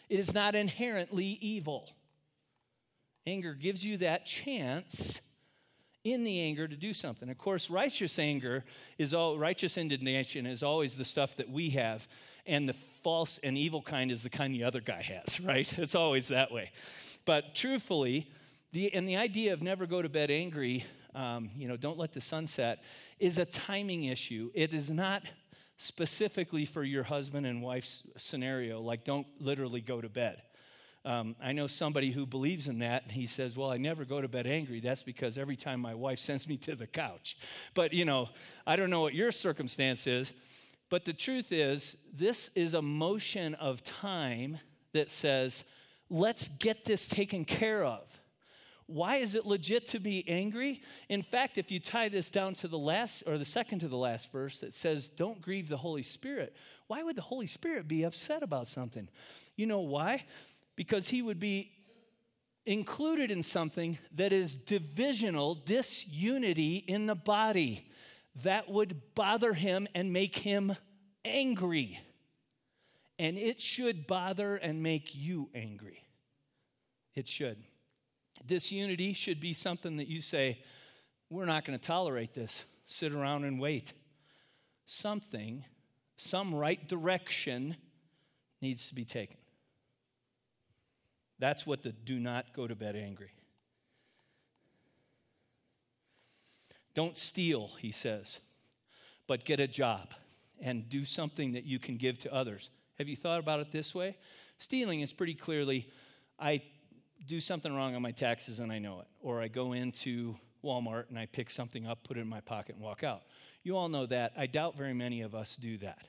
It 0.08 0.20
is 0.20 0.32
not 0.32 0.54
inherently 0.54 1.38
evil. 1.40 1.90
Anger 3.26 3.54
gives 3.54 3.84
you 3.84 3.96
that 3.98 4.26
chance 4.26 5.20
in 6.04 6.24
the 6.24 6.40
anger 6.40 6.66
to 6.66 6.76
do 6.76 6.92
something. 6.92 7.28
Of 7.28 7.38
course, 7.38 7.70
righteous 7.70 8.18
anger 8.18 8.64
is 8.98 9.14
all 9.14 9.38
righteous 9.38 9.76
indignation 9.76 10.46
is 10.46 10.62
always 10.62 10.94
the 10.94 11.04
stuff 11.04 11.36
that 11.36 11.48
we 11.48 11.70
have, 11.70 12.08
and 12.46 12.68
the 12.68 12.72
false 12.72 13.38
and 13.42 13.56
evil 13.56 13.82
kind 13.82 14.10
is 14.10 14.22
the 14.22 14.30
kind 14.30 14.54
the 14.54 14.64
other 14.64 14.80
guy 14.80 15.02
has, 15.02 15.40
right? 15.44 15.78
It's 15.78 15.94
always 15.94 16.28
that 16.28 16.52
way. 16.52 16.72
But 17.24 17.54
truthfully, 17.54 18.30
the 18.72 18.92
and 18.92 19.06
the 19.06 19.16
idea 19.16 19.52
of 19.52 19.62
never 19.62 19.86
go 19.86 20.02
to 20.02 20.08
bed 20.08 20.30
angry, 20.30 20.84
um, 21.14 21.50
you 21.56 21.68
know, 21.68 21.76
don't 21.76 21.98
let 21.98 22.12
the 22.12 22.20
sun 22.20 22.46
set, 22.46 22.82
is 23.18 23.38
a 23.38 23.44
timing 23.44 24.04
issue. 24.04 24.50
It 24.54 24.72
is 24.72 24.90
not 24.90 25.22
specifically 25.76 26.64
for 26.64 26.82
your 26.84 27.02
husband 27.02 27.46
and 27.46 27.62
wife's 27.62 28.02
scenario, 28.16 28.80
like 28.80 29.04
don't 29.04 29.26
literally 29.40 29.80
go 29.80 30.00
to 30.00 30.08
bed. 30.08 30.42
Um, 31.04 31.34
I 31.42 31.52
know 31.52 31.66
somebody 31.66 32.12
who 32.12 32.26
believes 32.26 32.68
in 32.68 32.78
that, 32.78 33.02
and 33.02 33.12
he 33.12 33.26
says, 33.26 33.56
Well, 33.56 33.70
I 33.70 33.76
never 33.76 34.04
go 34.04 34.20
to 34.20 34.28
bed 34.28 34.46
angry. 34.46 34.78
That's 34.78 35.02
because 35.02 35.36
every 35.36 35.56
time 35.56 35.80
my 35.80 35.94
wife 35.94 36.20
sends 36.20 36.46
me 36.46 36.56
to 36.58 36.76
the 36.76 36.86
couch. 36.86 37.36
But, 37.74 37.92
you 37.92 38.04
know, 38.04 38.28
I 38.66 38.76
don't 38.76 38.90
know 38.90 39.00
what 39.00 39.14
your 39.14 39.32
circumstance 39.32 40.06
is, 40.06 40.32
but 40.92 41.06
the 41.06 41.14
truth 41.14 41.52
is, 41.52 41.96
this 42.12 42.50
is 42.54 42.74
a 42.74 42.82
motion 42.82 43.54
of 43.54 43.82
time 43.82 44.58
that 44.92 45.10
says, 45.10 45.64
Let's 46.10 46.48
get 46.48 46.84
this 46.84 47.08
taken 47.08 47.46
care 47.46 47.82
of. 47.82 48.20
Why 48.84 49.16
is 49.16 49.34
it 49.34 49.46
legit 49.46 49.86
to 49.86 49.98
be 50.00 50.22
angry? 50.28 50.82
In 51.08 51.22
fact, 51.22 51.56
if 51.56 51.72
you 51.72 51.80
tie 51.80 52.10
this 52.10 52.30
down 52.30 52.52
to 52.56 52.68
the 52.68 52.76
last 52.76 53.22
or 53.26 53.38
the 53.38 53.44
second 53.46 53.78
to 53.78 53.88
the 53.88 53.96
last 53.96 54.30
verse 54.32 54.58
that 54.58 54.74
says, 54.74 55.08
Don't 55.08 55.40
grieve 55.40 55.70
the 55.70 55.78
Holy 55.78 56.02
Spirit, 56.02 56.54
why 56.88 57.02
would 57.02 57.16
the 57.16 57.22
Holy 57.22 57.46
Spirit 57.46 57.88
be 57.88 58.02
upset 58.02 58.42
about 58.42 58.68
something? 58.68 59.08
You 59.56 59.64
know 59.64 59.80
why? 59.80 60.26
Because 60.76 61.08
he 61.08 61.22
would 61.22 61.40
be 61.40 61.72
included 62.66 63.30
in 63.30 63.42
something 63.42 63.96
that 64.14 64.34
is 64.34 64.58
divisional, 64.58 65.54
disunity 65.54 66.84
in 66.86 67.06
the 67.06 67.14
body. 67.14 67.88
That 68.36 68.70
would 68.70 69.14
bother 69.14 69.52
him 69.52 69.86
and 69.94 70.12
make 70.12 70.38
him 70.38 70.76
angry. 71.24 72.00
And 73.18 73.36
it 73.36 73.60
should 73.60 74.06
bother 74.06 74.56
and 74.56 74.82
make 74.82 75.14
you 75.14 75.50
angry. 75.54 76.04
It 77.14 77.28
should. 77.28 77.58
Disunity 78.44 79.12
should 79.12 79.38
be 79.38 79.52
something 79.52 79.98
that 79.98 80.08
you 80.08 80.20
say, 80.20 80.62
we're 81.30 81.44
not 81.44 81.64
going 81.64 81.78
to 81.78 81.84
tolerate 81.84 82.34
this. 82.34 82.64
Sit 82.86 83.12
around 83.12 83.44
and 83.44 83.60
wait. 83.60 83.92
Something, 84.86 85.64
some 86.16 86.54
right 86.54 86.88
direction 86.88 87.76
needs 88.60 88.88
to 88.88 88.94
be 88.94 89.04
taken. 89.04 89.38
That's 91.38 91.66
what 91.66 91.82
the 91.82 91.92
do 91.92 92.18
not 92.18 92.54
go 92.54 92.66
to 92.66 92.74
bed 92.74 92.96
angry. 92.96 93.30
Don't 96.94 97.16
steal, 97.16 97.70
he 97.80 97.90
says, 97.90 98.40
but 99.26 99.44
get 99.44 99.60
a 99.60 99.66
job 99.66 100.12
and 100.60 100.88
do 100.88 101.04
something 101.04 101.52
that 101.52 101.64
you 101.64 101.78
can 101.78 101.96
give 101.96 102.18
to 102.18 102.32
others. 102.32 102.70
Have 102.98 103.08
you 103.08 103.16
thought 103.16 103.40
about 103.40 103.60
it 103.60 103.72
this 103.72 103.94
way? 103.94 104.16
Stealing 104.58 105.00
is 105.00 105.12
pretty 105.12 105.34
clearly 105.34 105.88
I 106.38 106.62
do 107.26 107.40
something 107.40 107.74
wrong 107.74 107.94
on 107.94 108.02
my 108.02 108.10
taxes 108.10 108.60
and 108.60 108.72
I 108.72 108.78
know 108.78 109.00
it. 109.00 109.06
Or 109.20 109.40
I 109.40 109.48
go 109.48 109.72
into 109.72 110.36
Walmart 110.64 111.08
and 111.08 111.18
I 111.18 111.26
pick 111.26 111.50
something 111.50 111.86
up, 111.86 112.04
put 112.04 112.16
it 112.16 112.20
in 112.20 112.28
my 112.28 112.40
pocket, 112.40 112.74
and 112.74 112.84
walk 112.84 113.04
out. 113.04 113.22
You 113.62 113.76
all 113.76 113.88
know 113.88 114.06
that. 114.06 114.32
I 114.36 114.46
doubt 114.46 114.76
very 114.76 114.94
many 114.94 115.22
of 115.22 115.34
us 115.34 115.56
do 115.56 115.78
that. 115.78 116.06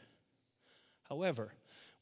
However, 1.10 1.54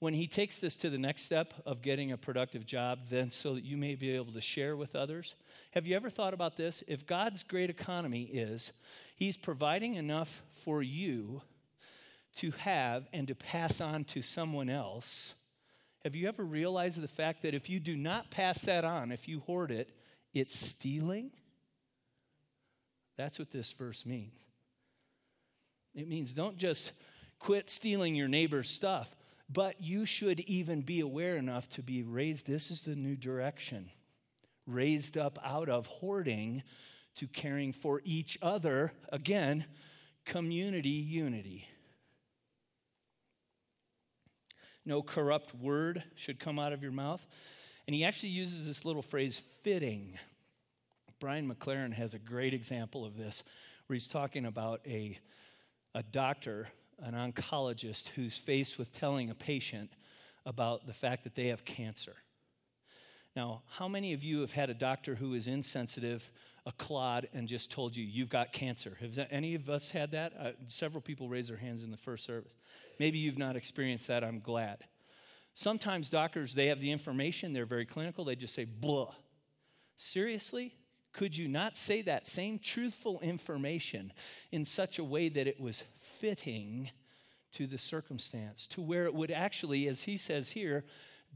when 0.01 0.15
he 0.15 0.25
takes 0.25 0.59
this 0.59 0.75
to 0.75 0.89
the 0.89 0.97
next 0.97 1.21
step 1.21 1.53
of 1.63 1.83
getting 1.83 2.11
a 2.11 2.17
productive 2.17 2.65
job, 2.65 3.01
then 3.11 3.29
so 3.29 3.53
that 3.53 3.63
you 3.63 3.77
may 3.77 3.93
be 3.93 4.09
able 4.09 4.33
to 4.33 4.41
share 4.41 4.75
with 4.75 4.95
others, 4.95 5.35
have 5.73 5.85
you 5.85 5.95
ever 5.95 6.09
thought 6.09 6.33
about 6.33 6.57
this? 6.57 6.83
If 6.87 7.05
God's 7.05 7.43
great 7.43 7.69
economy 7.69 8.23
is 8.23 8.73
he's 9.15 9.37
providing 9.37 9.93
enough 9.93 10.41
for 10.49 10.81
you 10.81 11.43
to 12.37 12.49
have 12.49 13.07
and 13.13 13.27
to 13.27 13.35
pass 13.35 13.79
on 13.79 14.03
to 14.05 14.23
someone 14.23 14.71
else, 14.71 15.35
have 16.03 16.15
you 16.15 16.27
ever 16.27 16.43
realized 16.43 16.99
the 16.99 17.07
fact 17.07 17.43
that 17.43 17.53
if 17.53 17.69
you 17.69 17.79
do 17.79 17.95
not 17.95 18.31
pass 18.31 18.63
that 18.63 18.83
on, 18.83 19.11
if 19.11 19.27
you 19.27 19.41
hoard 19.41 19.69
it, 19.69 19.91
it's 20.33 20.59
stealing? 20.59 21.29
That's 23.17 23.37
what 23.37 23.51
this 23.51 23.71
verse 23.71 24.03
means. 24.03 24.39
It 25.93 26.07
means 26.07 26.33
don't 26.33 26.57
just 26.57 26.91
quit 27.37 27.69
stealing 27.69 28.15
your 28.15 28.27
neighbor's 28.27 28.67
stuff, 28.67 29.15
but 29.51 29.81
you 29.81 30.05
should 30.05 30.39
even 30.41 30.81
be 30.81 30.99
aware 30.99 31.35
enough 31.35 31.67
to 31.69 31.81
be 31.81 32.03
raised. 32.03 32.47
This 32.47 32.71
is 32.71 32.81
the 32.81 32.95
new 32.95 33.15
direction. 33.15 33.89
Raised 34.67 35.17
up 35.17 35.39
out 35.43 35.69
of 35.69 35.87
hoarding 35.87 36.63
to 37.15 37.27
caring 37.27 37.73
for 37.73 38.01
each 38.05 38.37
other. 38.41 38.91
Again, 39.11 39.65
community 40.25 40.89
unity. 40.89 41.67
No 44.85 45.01
corrupt 45.01 45.53
word 45.53 46.03
should 46.15 46.39
come 46.39 46.57
out 46.57 46.73
of 46.73 46.81
your 46.81 46.91
mouth. 46.91 47.25
And 47.87 47.95
he 47.95 48.05
actually 48.05 48.29
uses 48.29 48.67
this 48.67 48.85
little 48.85 49.01
phrase, 49.01 49.41
fitting. 49.63 50.17
Brian 51.19 51.51
McLaren 51.51 51.93
has 51.93 52.13
a 52.13 52.19
great 52.19 52.53
example 52.53 53.05
of 53.05 53.17
this, 53.17 53.43
where 53.85 53.95
he's 53.95 54.07
talking 54.07 54.45
about 54.45 54.81
a, 54.87 55.19
a 55.93 56.03
doctor, 56.03 56.69
an 57.01 57.13
oncologist, 57.13 58.09
who's 58.09 58.37
faced 58.37 58.77
with 58.77 58.93
telling 58.93 59.29
a 59.29 59.35
patient 59.35 59.91
about 60.45 60.87
the 60.87 60.93
fact 60.93 61.23
that 61.23 61.35
they 61.35 61.47
have 61.47 61.65
cancer. 61.65 62.15
Now, 63.35 63.61
how 63.69 63.87
many 63.87 64.13
of 64.13 64.23
you 64.23 64.41
have 64.41 64.51
had 64.51 64.69
a 64.69 64.73
doctor 64.73 65.15
who 65.15 65.33
is 65.33 65.47
insensitive 65.47 66.29
a 66.65 66.71
clod 66.71 67.27
and 67.33 67.47
just 67.47 67.71
told 67.71 67.95
you, 67.95 68.03
you've 68.03 68.29
got 68.29 68.53
cancer. 68.53 68.97
Have 69.01 69.27
any 69.31 69.55
of 69.55 69.69
us 69.69 69.89
had 69.89 70.11
that? 70.11 70.33
Uh, 70.39 70.51
several 70.67 71.01
people 71.01 71.27
raised 71.27 71.49
their 71.49 71.57
hands 71.57 71.83
in 71.83 71.91
the 71.91 71.97
first 71.97 72.23
service. 72.23 72.53
Maybe 72.99 73.17
you've 73.17 73.37
not 73.37 73.55
experienced 73.55 74.07
that. 74.07 74.23
I'm 74.23 74.39
glad. 74.39 74.83
Sometimes 75.53 76.09
doctors, 76.09 76.53
they 76.53 76.67
have 76.67 76.79
the 76.79 76.91
information, 76.91 77.51
they're 77.51 77.65
very 77.65 77.85
clinical, 77.85 78.23
they 78.23 78.35
just 78.35 78.53
say, 78.53 78.65
blah. 78.65 79.13
Seriously? 79.97 80.75
Could 81.13 81.35
you 81.35 81.47
not 81.47 81.75
say 81.75 82.01
that 82.03 82.25
same 82.25 82.57
truthful 82.57 83.19
information 83.19 84.13
in 84.51 84.63
such 84.65 84.97
a 84.97 85.03
way 85.03 85.29
that 85.29 85.47
it 85.47 85.59
was 85.59 85.83
fitting 85.97 86.89
to 87.53 87.67
the 87.67 87.77
circumstance, 87.77 88.65
to 88.67 88.81
where 88.81 89.05
it 89.05 89.13
would 89.13 89.31
actually, 89.31 89.87
as 89.87 90.03
he 90.03 90.15
says 90.15 90.51
here, 90.51 90.85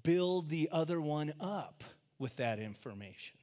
build 0.04 0.50
the 0.50 0.70
other 0.72 1.02
one 1.02 1.34
up 1.40 1.84
with 2.20 2.38
that 2.38 2.60
information? 2.60 3.38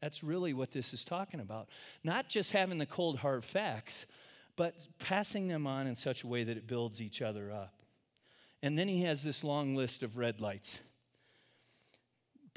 That's 0.00 0.22
really 0.22 0.52
what 0.52 0.70
this 0.70 0.92
is 0.92 1.04
talking 1.04 1.40
about. 1.40 1.68
Not 2.04 2.28
just 2.28 2.52
having 2.52 2.78
the 2.78 2.86
cold, 2.86 3.18
hard 3.18 3.42
facts, 3.42 4.06
but 4.54 4.86
passing 4.98 5.48
them 5.48 5.66
on 5.66 5.86
in 5.86 5.96
such 5.96 6.22
a 6.22 6.26
way 6.26 6.44
that 6.44 6.56
it 6.56 6.66
builds 6.66 7.00
each 7.00 7.22
other 7.22 7.50
up. 7.50 7.74
And 8.62 8.78
then 8.78 8.88
he 8.88 9.02
has 9.02 9.22
this 9.22 9.42
long 9.42 9.74
list 9.74 10.02
of 10.02 10.16
red 10.16 10.40
lights. 10.40 10.80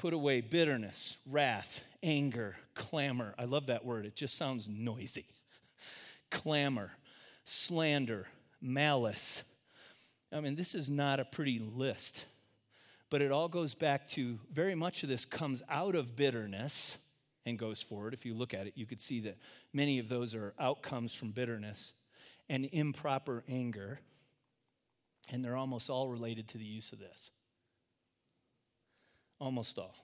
Put 0.00 0.14
away 0.14 0.40
bitterness, 0.40 1.18
wrath, 1.26 1.84
anger, 2.02 2.56
clamor. 2.74 3.34
I 3.38 3.44
love 3.44 3.66
that 3.66 3.84
word, 3.84 4.06
it 4.06 4.16
just 4.16 4.34
sounds 4.34 4.66
noisy. 4.66 5.26
clamor, 6.30 6.92
slander, 7.44 8.26
malice. 8.62 9.44
I 10.32 10.40
mean, 10.40 10.56
this 10.56 10.74
is 10.74 10.88
not 10.88 11.20
a 11.20 11.26
pretty 11.26 11.58
list, 11.58 12.24
but 13.10 13.20
it 13.20 13.30
all 13.30 13.46
goes 13.46 13.74
back 13.74 14.08
to 14.12 14.38
very 14.50 14.74
much 14.74 15.02
of 15.02 15.10
this 15.10 15.26
comes 15.26 15.62
out 15.68 15.94
of 15.94 16.16
bitterness 16.16 16.96
and 17.44 17.58
goes 17.58 17.82
forward. 17.82 18.14
If 18.14 18.24
you 18.24 18.32
look 18.32 18.54
at 18.54 18.66
it, 18.66 18.72
you 18.76 18.86
could 18.86 19.02
see 19.02 19.20
that 19.20 19.36
many 19.74 19.98
of 19.98 20.08
those 20.08 20.34
are 20.34 20.54
outcomes 20.58 21.12
from 21.12 21.32
bitterness 21.32 21.92
and 22.48 22.66
improper 22.72 23.44
anger, 23.50 24.00
and 25.30 25.44
they're 25.44 25.58
almost 25.58 25.90
all 25.90 26.08
related 26.08 26.48
to 26.48 26.56
the 26.56 26.64
use 26.64 26.90
of 26.90 26.98
this. 26.98 27.32
Almost 29.40 29.78
all. 29.78 29.96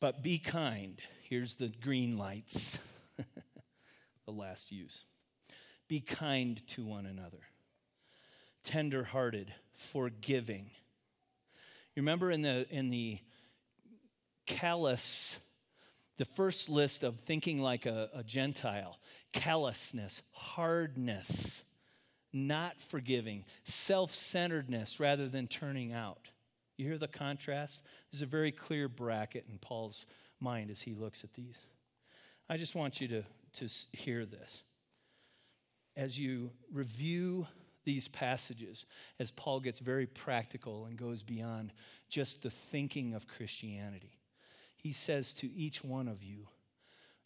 But 0.00 0.22
be 0.22 0.38
kind. 0.38 1.00
Here's 1.28 1.54
the 1.54 1.68
green 1.68 2.18
lights, 2.18 2.78
the 4.26 4.32
last 4.32 4.72
use. 4.72 5.04
Be 5.88 6.00
kind 6.00 6.64
to 6.68 6.84
one 6.84 7.06
another, 7.06 7.40
tender 8.64 9.04
hearted, 9.04 9.52
forgiving. 9.74 10.70
You 11.94 12.02
remember 12.02 12.30
in 12.30 12.42
the, 12.42 12.66
in 12.70 12.90
the 12.90 13.18
callous, 14.46 15.38
the 16.16 16.24
first 16.24 16.68
list 16.68 17.02
of 17.02 17.20
thinking 17.20 17.60
like 17.60 17.86
a, 17.86 18.10
a 18.14 18.22
Gentile 18.22 18.98
callousness, 19.32 20.22
hardness, 20.32 21.62
not 22.32 22.80
forgiving, 22.80 23.44
self 23.64 24.14
centeredness 24.14 25.00
rather 25.00 25.28
than 25.28 25.46
turning 25.46 25.92
out. 25.92 26.30
You 26.78 26.86
hear 26.86 26.96
the 26.96 27.08
contrast? 27.08 27.82
There's 28.10 28.22
a 28.22 28.26
very 28.26 28.52
clear 28.52 28.88
bracket 28.88 29.44
in 29.50 29.58
Paul's 29.58 30.06
mind 30.40 30.70
as 30.70 30.80
he 30.80 30.94
looks 30.94 31.24
at 31.24 31.34
these. 31.34 31.58
I 32.48 32.56
just 32.56 32.74
want 32.74 33.00
you 33.00 33.08
to, 33.08 33.24
to 33.54 33.68
hear 33.92 34.24
this. 34.24 34.62
As 35.96 36.18
you 36.18 36.52
review 36.72 37.48
these 37.84 38.06
passages, 38.06 38.86
as 39.18 39.32
Paul 39.32 39.58
gets 39.58 39.80
very 39.80 40.06
practical 40.06 40.86
and 40.86 40.96
goes 40.96 41.22
beyond 41.22 41.72
just 42.08 42.42
the 42.42 42.50
thinking 42.50 43.12
of 43.12 43.26
Christianity, 43.26 44.20
he 44.76 44.92
says 44.92 45.34
to 45.34 45.52
each 45.52 45.82
one 45.82 46.06
of 46.06 46.22
you, 46.22 46.46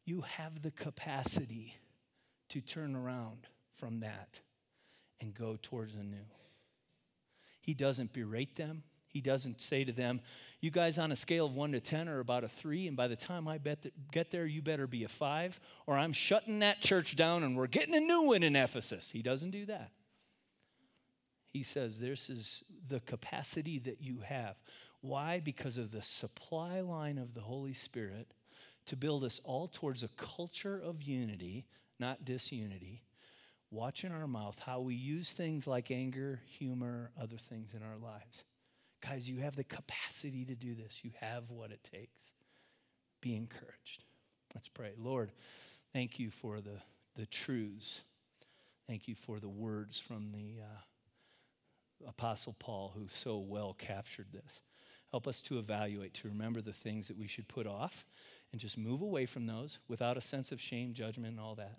you 0.07 0.23
have 0.23 0.63
the 0.63 0.71
capacity 0.71 1.77
to 2.49 2.63
turn 2.63 2.97
around 2.97 3.47
from 3.75 4.01
that 4.01 4.41
and 5.21 5.35
go 5.35 5.59
towards 5.61 5.95
the 5.95 6.03
new. 6.03 6.25
He 7.61 7.75
doesn't 7.75 8.15
berate 8.15 8.57
them. 8.57 8.83
He 9.13 9.21
doesn't 9.21 9.61
say 9.61 9.85
to 9.85 9.93
them, 9.93 10.21
You 10.61 10.71
guys 10.71 10.99
on 10.99 11.13
a 11.13 11.17
scale 11.17 11.47
of 11.47 11.55
one 11.55 11.73
to 11.73 11.81
10 11.81 12.09
are 12.09 12.21
about 12.21 12.45
a 12.45 12.49
three, 12.49 12.89
and 12.89 12.97
by 12.97 13.09
the 13.09 13.17
time 13.17 13.47
I 13.47 13.61
get 14.11 14.31
there, 14.31 14.47
you 14.47 14.63
better 14.63 14.87
be 14.87 15.05
a 15.05 15.09
five, 15.09 15.61
or 15.87 15.97
I'm 15.97 16.15
shutting 16.15 16.61
that 16.61 16.81
church 16.81 17.15
down 17.15 17.43
and 17.43 17.57
we're 17.57 17.67
getting 17.67 17.95
a 17.95 18.01
new 18.01 18.23
one 18.23 18.43
in 18.43 18.57
Ephesus. 18.57 19.11
He 19.11 19.23
doesn't 19.23 19.51
do 19.51 19.67
that. 19.67 19.91
He 21.53 21.63
says, 21.63 22.01
This 22.01 22.31
is 22.31 22.63
the 22.89 23.01
capacity 23.01 23.79
that 23.81 24.01
you 24.01 24.21
have. 24.21 24.57
Why? 25.03 25.41
Because 25.41 25.77
of 25.79 25.91
the 25.91 26.03
supply 26.03 26.81
line 26.81 27.19
of 27.19 27.35
the 27.35 27.43
Holy 27.43 27.75
Spirit 27.75 28.33
to 28.87 28.97
build 28.97 29.25
us 29.25 29.41
all 29.45 29.69
towards 29.69 30.03
a 30.03 30.09
culture 30.09 30.81
of 30.83 31.03
unity, 31.03 31.67
not 31.99 32.25
disunity. 32.25 33.03
Watch 33.71 34.05
in 34.05 34.13
our 34.13 34.27
mouth, 34.27 34.61
how 34.65 34.81
we 34.81 34.95
use 34.95 35.33
things 35.33 35.67
like 35.67 35.91
anger, 35.91 36.41
humor, 36.47 37.11
other 37.21 37.37
things 37.37 37.75
in 37.75 37.83
our 37.83 37.97
lives. 37.97 38.45
Guys, 39.03 39.29
you 39.29 39.41
have 39.41 39.57
the 39.57 39.65
capacity 39.65 40.45
to 40.45 40.55
do 40.55 40.75
this. 40.75 41.01
You 41.03 41.11
have 41.21 41.51
what 41.51 41.71
it 41.71 41.81
takes. 41.83 42.33
Be 43.21 43.35
encouraged. 43.35 44.05
Let's 44.55 44.69
pray. 44.69 44.93
Lord, 44.97 45.33
thank 45.93 46.19
you 46.19 46.31
for 46.31 46.61
the, 46.61 46.79
the 47.17 47.27
truths. 47.27 48.03
Thank 48.87 49.09
you 49.09 49.15
for 49.15 49.41
the 49.41 49.49
words 49.49 49.99
from 49.99 50.31
the 50.33 50.63
uh, 50.63 52.09
Apostle 52.09 52.55
Paul, 52.59 52.93
who 52.97 53.09
so 53.09 53.39
well 53.39 53.75
captured 53.79 54.27
this. 54.33 54.61
Help 55.11 55.27
us 55.27 55.43
to 55.43 55.59
evaluate, 55.59 56.15
to 56.15 56.29
remember 56.29 56.61
the 56.61 56.73
things 56.73 57.09
that 57.09 57.19
we 57.19 57.27
should 57.27 57.49
put 57.49 57.67
off 57.67 58.07
and 58.51 58.61
just 58.61 58.79
move 58.79 59.03
away 59.03 59.27
from 59.27 59.47
those 59.47 59.79
without 59.89 60.17
a 60.17 60.21
sense 60.21 60.53
of 60.53 60.61
shame, 60.61 60.93
judgment, 60.93 61.33
and 61.33 61.41
all 61.41 61.55
that, 61.55 61.79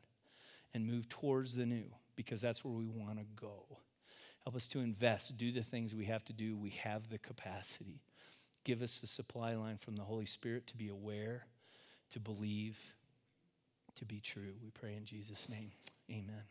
and 0.73 0.85
move 0.85 1.09
towards 1.09 1.55
the 1.55 1.65
new 1.65 1.85
because 2.15 2.41
that's 2.41 2.63
where 2.63 2.73
we 2.73 2.87
want 2.87 3.17
to 3.17 3.25
go. 3.35 3.63
Help 4.43 4.55
us 4.55 4.67
to 4.69 4.79
invest, 4.79 5.37
do 5.37 5.51
the 5.51 5.63
things 5.63 5.95
we 5.95 6.05
have 6.05 6.23
to 6.25 6.33
do. 6.33 6.57
We 6.57 6.71
have 6.71 7.09
the 7.09 7.17
capacity. 7.17 8.01
Give 8.63 8.81
us 8.81 8.99
the 8.99 9.07
supply 9.07 9.55
line 9.55 9.77
from 9.77 9.95
the 9.95 10.03
Holy 10.03 10.25
Spirit 10.25 10.67
to 10.67 10.77
be 10.77 10.89
aware, 10.89 11.45
to 12.11 12.19
believe, 12.19 12.77
to 13.95 14.05
be 14.05 14.19
true. 14.19 14.53
We 14.61 14.69
pray 14.69 14.95
in 14.95 15.05
Jesus' 15.05 15.47
name. 15.49 15.71
Amen. 16.09 16.43